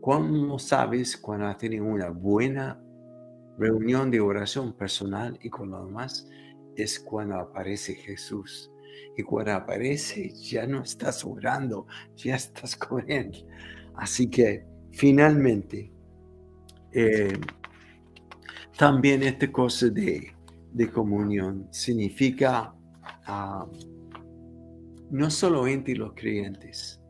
¿Cómo 0.00 0.58
sabes 0.58 1.16
cuando 1.16 1.46
has 1.46 1.58
tenido 1.58 1.84
una 1.84 2.10
buena 2.10 2.80
reunión 3.58 4.10
de 4.10 4.20
oración 4.20 4.72
personal 4.72 5.38
y 5.42 5.48
con 5.48 5.70
los 5.70 5.86
demás? 5.86 6.28
es 6.76 7.00
cuando 7.00 7.36
aparece 7.36 7.94
Jesús. 7.94 8.70
Y 9.16 9.22
cuando 9.22 9.52
aparece, 9.52 10.30
ya 10.34 10.66
no 10.66 10.82
estás 10.82 11.24
orando, 11.24 11.86
ya 12.16 12.36
estás 12.36 12.76
con. 12.76 13.04
Así 13.94 14.28
que 14.28 14.64
finalmente, 14.92 15.92
Eh, 16.98 17.38
también 18.78 19.22
esta 19.22 19.52
cosa 19.52 19.88
de, 19.90 20.32
comunión 20.94 21.68
significa 21.70 22.74
no 25.10 25.30
solo 25.30 25.66
entre 25.66 25.94
los 25.96 26.12
creyentes, 26.14 27.00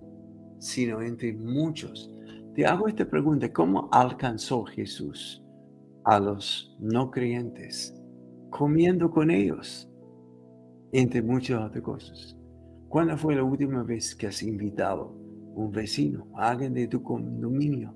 sino 0.59 1.03
entre 1.03 1.33
muchos. 1.33 2.13
Te 2.55 2.67
hago 2.67 2.89
esta 2.89 3.05
pregunta, 3.09 3.53
¿cómo 3.53 3.89
alcanzó 3.93 4.65
Jesús 4.65 5.43
a 6.05 6.19
los 6.19 6.77
no 6.79 7.11
creyentes? 7.11 7.95
Comiendo 8.51 9.11
con 9.11 9.31
ellos, 9.31 9.91
entre 10.93 11.23
muchas 11.23 11.63
otras 11.63 11.83
cosas. 11.83 12.37
¿Cuándo 12.89 13.19
fue 13.19 13.35
la 13.35 13.43
última 13.43 13.83
vez 13.83 14.15
que 14.15 14.29
has 14.29 14.43
invitado 14.43 15.13
un 15.55 15.71
vecino, 15.71 16.29
alguien 16.35 16.73
de 16.73 16.89
tu 16.89 17.03
condominio? 17.03 17.95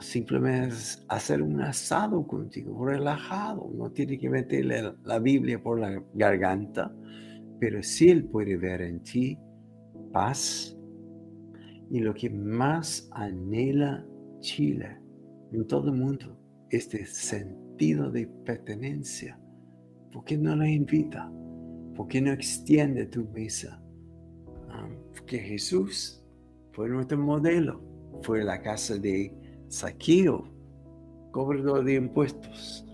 Simplemente 0.00 0.74
hacer 1.08 1.42
un 1.42 1.60
asado 1.60 2.26
contigo, 2.26 2.86
relajado. 2.86 3.70
No 3.74 3.90
tiene 3.90 4.18
que 4.18 4.30
meterle 4.30 4.94
la 5.04 5.18
Biblia 5.18 5.60
por 5.60 5.80
la 5.80 6.02
garganta, 6.14 6.94
pero 7.58 7.82
sí 7.82 8.08
Él 8.08 8.24
puede 8.24 8.56
ver 8.56 8.82
en 8.82 9.02
ti 9.02 9.38
paz 10.12 10.76
y 11.90 12.00
lo 12.00 12.14
que 12.14 12.30
más 12.30 13.08
anhela 13.12 14.04
Chile 14.40 15.00
en 15.52 15.66
todo 15.66 15.90
el 15.90 15.96
mundo, 15.96 16.38
este 16.70 17.04
sentido 17.06 18.10
de 18.10 18.26
pertenencia. 18.44 19.40
¿Por 20.12 20.24
qué 20.24 20.36
no 20.36 20.54
la 20.54 20.68
invita? 20.68 21.32
¿Por 21.94 22.08
qué 22.08 22.20
no 22.20 22.32
extiende 22.32 23.06
tu 23.06 23.24
mesa? 23.30 23.82
Ah, 24.68 24.88
porque 25.14 25.38
Jesús 25.38 26.22
fue 26.72 26.88
nuestro 26.88 27.18
modelo. 27.18 27.82
Fue 28.22 28.44
la 28.44 28.60
casa 28.60 28.98
de 28.98 29.32
Saqueo, 29.68 30.48
cobrador 31.30 31.84
de 31.84 31.94
impuestos. 31.94 32.86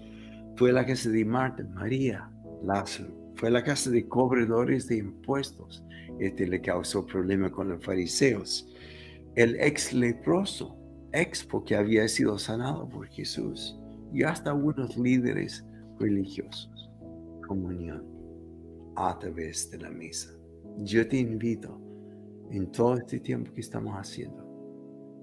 Fue 0.56 0.72
la 0.72 0.84
casa 0.84 1.08
de 1.08 1.24
Marta, 1.24 1.64
María, 1.72 2.28
Lázaro. 2.64 3.14
Fue 3.36 3.50
la 3.50 3.62
casa 3.62 3.90
de 3.90 4.08
cobradores 4.08 4.88
de 4.88 4.98
impuestos. 4.98 5.84
Este 6.18 6.46
le 6.46 6.60
causó 6.60 7.06
problema 7.06 7.50
con 7.50 7.68
los 7.68 7.84
fariseos. 7.84 8.68
El 9.36 9.54
ex 9.60 9.92
leproso, 9.92 10.76
ex 11.12 11.44
porque 11.44 11.76
había 11.76 12.08
sido 12.08 12.38
sanado 12.38 12.88
por 12.88 13.06
Jesús. 13.06 13.78
Y 14.12 14.24
hasta 14.24 14.50
algunos 14.50 14.96
líderes 14.96 15.64
religiosos. 16.00 16.90
Comunión 17.46 18.04
a 18.96 19.16
través 19.18 19.70
de 19.70 19.78
la 19.78 19.90
misa. 19.90 20.32
Yo 20.78 21.06
te 21.06 21.18
invito 21.18 21.80
en 22.50 22.70
todo 22.72 22.96
este 22.96 23.20
tiempo 23.20 23.52
que 23.52 23.60
estamos 23.60 23.94
haciendo 23.94 24.43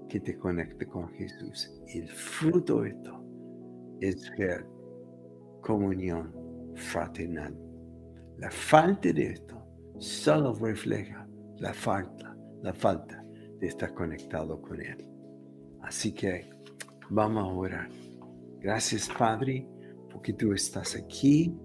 que 0.08 0.20
te 0.20 0.36
conecte 0.36 0.86
con 0.86 1.08
Jesús. 1.10 1.70
El 1.88 2.08
fruto 2.08 2.82
de 2.82 2.90
esto 2.90 3.24
es 4.00 4.30
ver 4.36 4.66
comunión 5.60 6.32
fraternal. 6.74 7.56
La 8.38 8.50
falta 8.50 9.12
de 9.12 9.32
esto 9.32 9.62
solo 9.98 10.54
refleja 10.54 11.26
la 11.58 11.72
falta, 11.72 12.36
la 12.62 12.74
falta 12.74 13.24
de 13.60 13.68
estar 13.68 13.94
conectado 13.94 14.60
con 14.60 14.80
Él. 14.80 15.06
Así 15.82 16.12
que 16.12 16.50
vamos 17.10 17.44
a 17.44 17.46
orar. 17.46 17.88
Gracias 18.60 19.08
Padre, 19.16 19.66
porque 20.10 20.32
tú 20.32 20.52
estás 20.52 20.96
aquí 20.96 21.56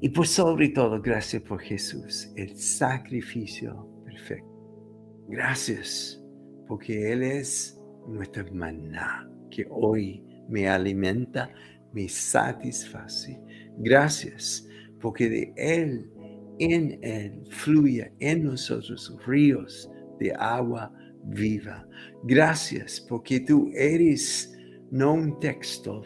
y 0.00 0.10
por 0.10 0.26
sobre 0.26 0.68
todo, 0.68 1.00
gracias 1.00 1.42
por 1.42 1.60
Jesús, 1.60 2.30
el 2.36 2.56
sacrificio 2.56 3.88
perfecto. 4.04 5.24
Gracias 5.28 6.22
porque 6.66 7.12
Él 7.12 7.22
es 7.22 7.80
nuestra 8.06 8.44
maná 8.52 9.28
que 9.50 9.66
hoy 9.70 10.22
me 10.48 10.68
alimenta, 10.68 11.50
me 11.92 12.08
satisface. 12.08 13.40
Gracias 13.78 14.68
porque 15.00 15.28
de 15.28 15.52
Él, 15.56 16.10
en 16.58 16.98
Él, 17.02 17.42
fluye 17.50 18.12
en 18.20 18.44
nosotros 18.44 19.16
ríos 19.26 19.90
de 20.18 20.32
agua 20.34 20.92
viva. 21.24 21.86
Gracias 22.24 23.00
porque 23.00 23.40
tú 23.40 23.70
eres 23.74 24.56
no 24.90 25.14
un 25.14 25.38
texto, 25.40 26.02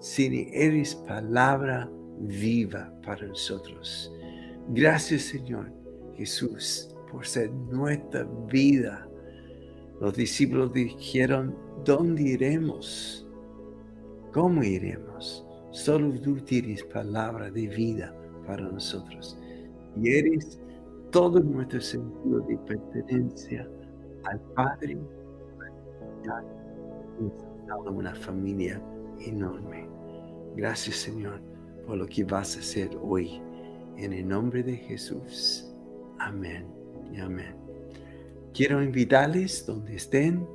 sino 0.00 0.48
eres 0.52 0.94
palabra 0.94 1.90
viva 2.20 2.92
para 3.02 3.26
nosotros. 3.26 4.12
Gracias 4.70 5.22
Señor 5.22 5.72
Jesús 6.16 6.94
por 7.10 7.26
ser 7.26 7.50
nuestra 7.50 8.24
vida. 8.50 9.08
Los 10.00 10.14
discípulos 10.14 10.72
dijeron, 10.72 11.56
¿dónde 11.84 12.22
iremos? 12.22 13.28
¿Cómo 14.32 14.62
iremos? 14.62 15.46
Solo 15.70 16.12
tú 16.20 16.36
tienes 16.36 16.82
palabra 16.84 17.50
de 17.50 17.68
vida 17.68 18.14
para 18.46 18.62
nosotros. 18.62 19.38
Y 20.00 20.10
eres 20.10 20.60
todo 21.10 21.40
nuestro 21.40 21.80
sentido 21.80 22.40
de 22.40 22.58
pertenencia 22.58 23.68
al 24.24 24.40
Padre. 24.54 24.98
Una 27.86 28.14
familia 28.14 28.82
enorme. 29.20 29.88
Gracias 30.56 30.96
Señor 30.96 31.40
por 31.86 31.98
lo 31.98 32.06
que 32.06 32.24
vas 32.24 32.56
a 32.56 32.60
hacer 32.60 32.90
hoy. 33.00 33.40
En 33.96 34.12
el 34.12 34.26
nombre 34.26 34.62
de 34.62 34.76
Jesús. 34.76 35.72
Amén 36.18 36.66
y 37.12 37.20
amén. 37.20 37.63
Quiero 38.54 38.82
invitarles 38.82 39.66
donde 39.66 39.96
estén, 39.96 40.46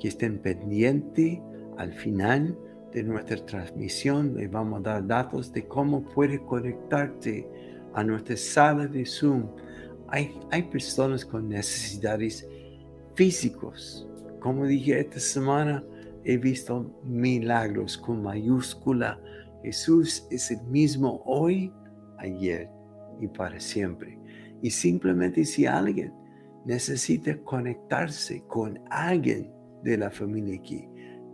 que 0.00 0.08
estén 0.08 0.38
pendientes 0.38 1.38
al 1.76 1.92
final 1.92 2.58
de 2.92 3.02
nuestra 3.02 3.36
transmisión. 3.46 4.34
Les 4.34 4.50
vamos 4.50 4.80
a 4.80 4.82
dar 4.82 5.06
datos 5.06 5.52
de 5.52 5.66
cómo 5.66 6.02
puedes 6.02 6.40
conectarte 6.40 7.48
a 7.94 8.02
nuestra 8.02 8.36
sala 8.36 8.86
de 8.86 9.06
Zoom. 9.06 9.46
Hay, 10.08 10.38
hay 10.50 10.64
personas 10.64 11.24
con 11.24 11.48
necesidades 11.48 12.46
físicos. 13.14 14.08
Como 14.40 14.66
dije 14.66 14.98
esta 14.98 15.20
semana, 15.20 15.84
he 16.24 16.36
visto 16.36 16.92
milagros 17.04 17.96
con 17.96 18.22
mayúscula 18.22 19.20
Jesús 19.62 20.26
es 20.30 20.50
el 20.50 20.62
mismo 20.62 21.22
hoy, 21.26 21.72
ayer 22.18 22.68
y 23.20 23.26
para 23.26 23.58
siempre. 23.58 24.18
Y 24.62 24.70
simplemente 24.70 25.44
si 25.44 25.66
alguien 25.66 26.12
necesita 26.68 27.34
conectarse 27.44 28.44
con 28.46 28.78
alguien 28.90 29.50
de 29.82 29.96
la 29.96 30.10
familia 30.10 30.58
aquí, 30.60 30.86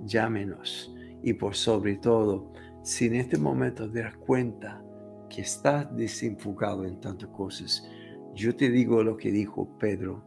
llámenos. 0.05 0.95
Y 1.25 1.33
por 1.33 1.57
sobre 1.57 1.97
todo, 1.97 2.53
si 2.85 3.07
en 3.07 3.17
este 3.17 3.37
momento 3.37 3.91
te 3.91 4.03
das 4.03 4.17
cuenta 4.17 4.81
que 5.29 5.41
estás 5.41 5.95
desenfocado 5.97 6.85
en 6.85 7.01
tantas 7.01 7.31
cosas, 7.31 7.85
yo 8.33 8.55
te 8.55 8.71
digo 8.71 9.03
lo 9.03 9.17
que 9.17 9.33
dijo 9.33 9.77
Pedro, 9.77 10.23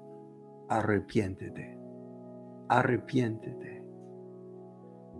arrepiéntete, 0.67 1.77
arrepiéntete 2.67 3.77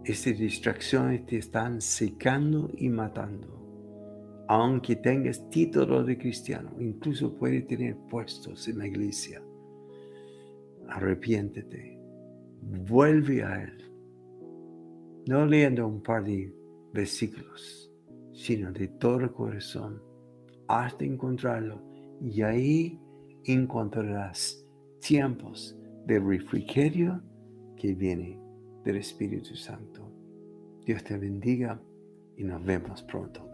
estas 0.04 0.38
distracciones 0.38 1.26
te 1.26 1.38
están 1.38 1.82
secando 1.82 2.70
y 2.78 2.88
matando. 2.88 4.46
Aunque 4.48 4.96
tengas 4.96 5.50
título 5.50 6.04
de 6.04 6.18
cristiano, 6.18 6.72
incluso 6.80 7.36
puedes 7.36 7.68
tener 7.68 7.98
puestos 8.10 8.70
en 8.70 8.78
la 8.78 8.88
iglesia. 8.88 9.42
Arrepiéntete. 10.90 12.00
Vuelve 12.62 13.44
a 13.44 13.64
Él. 13.64 13.78
No 15.28 15.46
leyendo 15.46 15.88
un 15.88 16.02
par 16.02 16.24
de 16.24 16.54
versículos, 16.94 17.92
sino 18.34 18.72
de 18.72 18.88
todo 18.88 19.32
corazón, 19.34 20.02
hasta 20.68 21.06
encontrarlo. 21.06 21.82
Y 22.22 22.42
ahí 22.42 23.00
encontrarás 23.44 24.66
tiempos 25.00 25.78
de 26.06 26.20
refrigerio 26.20 27.22
que 27.76 27.94
viene 27.94 28.40
del 28.84 28.98
Espíritu 28.98 29.56
Santo. 29.56 30.10
Dios 30.86 31.04
te 31.04 31.18
bendiga 31.18 31.80
y 32.38 32.44
nos 32.44 32.64
vemos 32.64 33.04
pronto. 33.04 33.48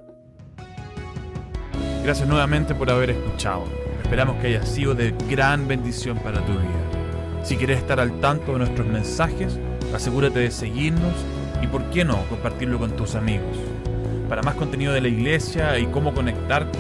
Gracias 2.04 2.28
nuevamente 2.28 2.76
por 2.76 2.92
haber 2.92 3.12
escuchado. 3.12 3.64
Esperamos 4.04 4.36
que 4.42 4.48
haya 4.48 4.64
sido 4.66 4.94
de 4.94 5.16
gran 5.30 5.68
bendición 5.68 6.18
para 6.20 6.46
tu 6.46 6.52
vida. 6.52 6.93
Si 7.44 7.58
quieres 7.58 7.80
estar 7.80 8.00
al 8.00 8.20
tanto 8.22 8.54
de 8.54 8.60
nuestros 8.60 8.88
mensajes, 8.88 9.60
asegúrate 9.94 10.40
de 10.40 10.50
seguirnos 10.50 11.14
y, 11.62 11.68
por 11.68 11.84
qué 11.90 12.06
no, 12.06 12.24
compartirlo 12.30 12.80
con 12.80 12.96
tus 12.96 13.16
amigos. 13.16 13.58
Para 14.30 14.42
más 14.42 14.56
contenido 14.56 14.94
de 14.94 15.02
la 15.02 15.10
iglesia 15.10 15.78
y 15.78 15.86
cómo 15.88 16.14
conectarte, 16.14 16.80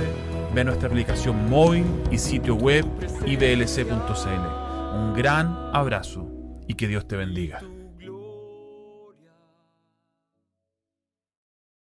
ve 0.55 0.63
nuestra 0.63 0.87
aplicación 0.87 1.49
móvil 1.49 1.85
y 2.11 2.17
sitio 2.17 2.55
web 2.55 2.85
iblc.cl. 3.25 4.95
Un 4.95 5.13
gran 5.13 5.53
abrazo 5.73 6.29
y 6.67 6.75
que 6.75 6.87
Dios 6.87 7.07
te 7.07 7.17
bendiga. 7.17 7.59